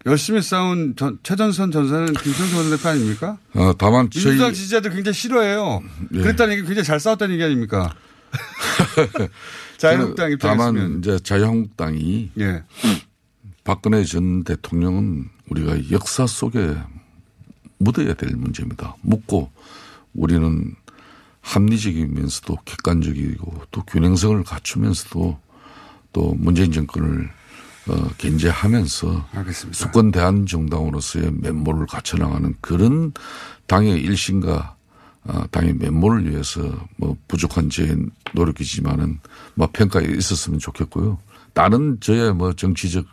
[0.07, 3.37] 열심히 싸운 전, 최전선 전사는 김성수 원내대표 아닙니까?
[3.53, 5.83] 어, 다만 저희 민주당 지지자들 굉장히 싫어해요.
[6.15, 6.23] 예.
[6.23, 7.95] 그랬다는 얘기 굉장히 잘 싸웠다는 얘기 아닙니까?
[9.77, 10.81] 자유한국당 입장에서는.
[10.81, 12.63] 다만 이제 자유한국당이 예.
[13.65, 16.75] 박근혜 전 대통령은 우리가 역사 속에
[17.83, 18.97] 묻어야 될 문제입니다.
[19.03, 19.51] 묻고
[20.15, 20.75] 우리는
[21.41, 25.39] 합리적이면서도 객관적이고 또 균형성을 갖추면서도
[26.13, 27.31] 또 문재인 정권을
[27.89, 29.77] 어, 견제하면서 알겠습니다.
[29.77, 33.13] 수권 대한 정당으로서의 면모를 갖춰나가는 그런
[33.67, 34.77] 당의 일신과
[35.25, 36.61] 어, 당의 면모를 위해서
[36.97, 37.97] 뭐 부족한 제
[38.35, 39.19] 노력이지만은
[39.55, 41.19] 뭐 평가에 있었으면 좋겠고요.
[41.55, 43.05] 다른 저의 뭐 정치적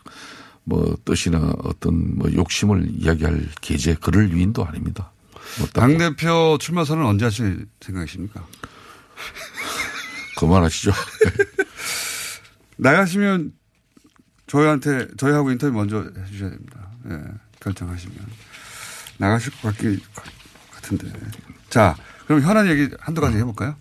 [0.70, 5.12] 뭐 뜻이나 어떤 뭐 욕심을 이야기할 계제 그럴 위인도 아닙니다.
[5.58, 8.46] 뭐딱 당대표 출마 선언 언제 하실 생각이십니까?
[10.38, 10.92] 그만하시죠.
[12.78, 13.54] 나가시면
[14.46, 16.88] 저희한테 저희하고 인터뷰 먼저 해주셔야 됩니다.
[17.10, 17.20] 예,
[17.60, 18.16] 결정하시면
[19.18, 20.00] 나가실 것 같기
[20.72, 21.12] 같은데.
[21.70, 21.96] 자,
[22.28, 23.76] 그럼 현안 얘기 한두 가지 해볼까요?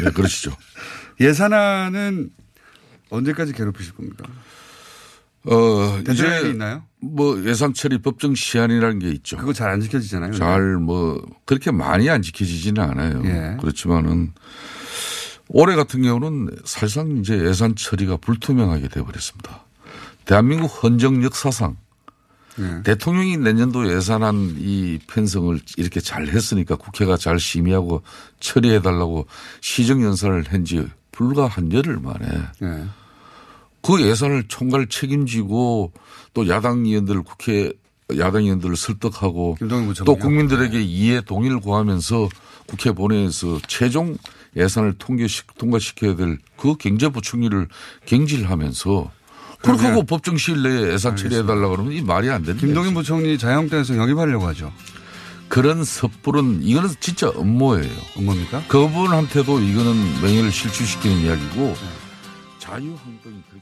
[0.00, 0.56] 예, 그러시죠.
[1.20, 2.30] 예산안은
[3.10, 4.24] 언제까지 괴롭히실 겁니까?
[5.46, 6.82] 어, 이제 있나요?
[7.00, 9.36] 뭐 예산 처리 법정 시한이라는 게 있죠.
[9.36, 10.32] 그거 잘 안 지켜지잖아요.
[10.32, 13.22] 잘 뭐 그렇게 많이 안 지켜지지는 않아요.
[13.26, 13.56] 예.
[13.60, 14.32] 그렇지만은
[15.48, 19.64] 올해 같은 경우는 사실상 이제 예산 처리가 불투명하게 되어버렸습니다.
[20.24, 21.76] 대한민국 헌정 역사상
[22.60, 22.82] 예.
[22.84, 28.02] 대통령이 내년도 예산안 이 편성을 이렇게 잘 했으니까 국회가 잘 심의하고
[28.40, 29.26] 처리해 달라고
[29.60, 32.26] 시정연설을 한 지 불과 한 열흘 만에
[32.62, 32.84] 예.
[33.84, 35.92] 그 예산을 총괄 책임지고
[36.32, 37.72] 또 야당 의원들 국회
[38.18, 39.56] 야당 의원들을 설득하고
[40.04, 42.28] 또 국민들에게 이해 동의를 구하면서
[42.66, 44.16] 국회 본회의에서 최종
[44.56, 47.68] 예산을 통과시, 통과시켜야 될 그 경제부총리를
[48.06, 49.10] 경질하면서
[49.60, 52.58] 그렇게 하고 법정 시일 내에 예산 처리해달라 그러면 이 말이 안 된다.
[52.60, 54.72] 김동인 부총리 자영업자에서 영입하려고 하죠.
[55.48, 57.90] 그런 섣부른 이거는 진짜 음모예요.
[58.18, 58.64] 음모입니까?
[58.68, 61.76] 그분한테도 이거는 명예를 실추시키는 이야기고
[62.58, 63.53] 자유한국당이 그렇게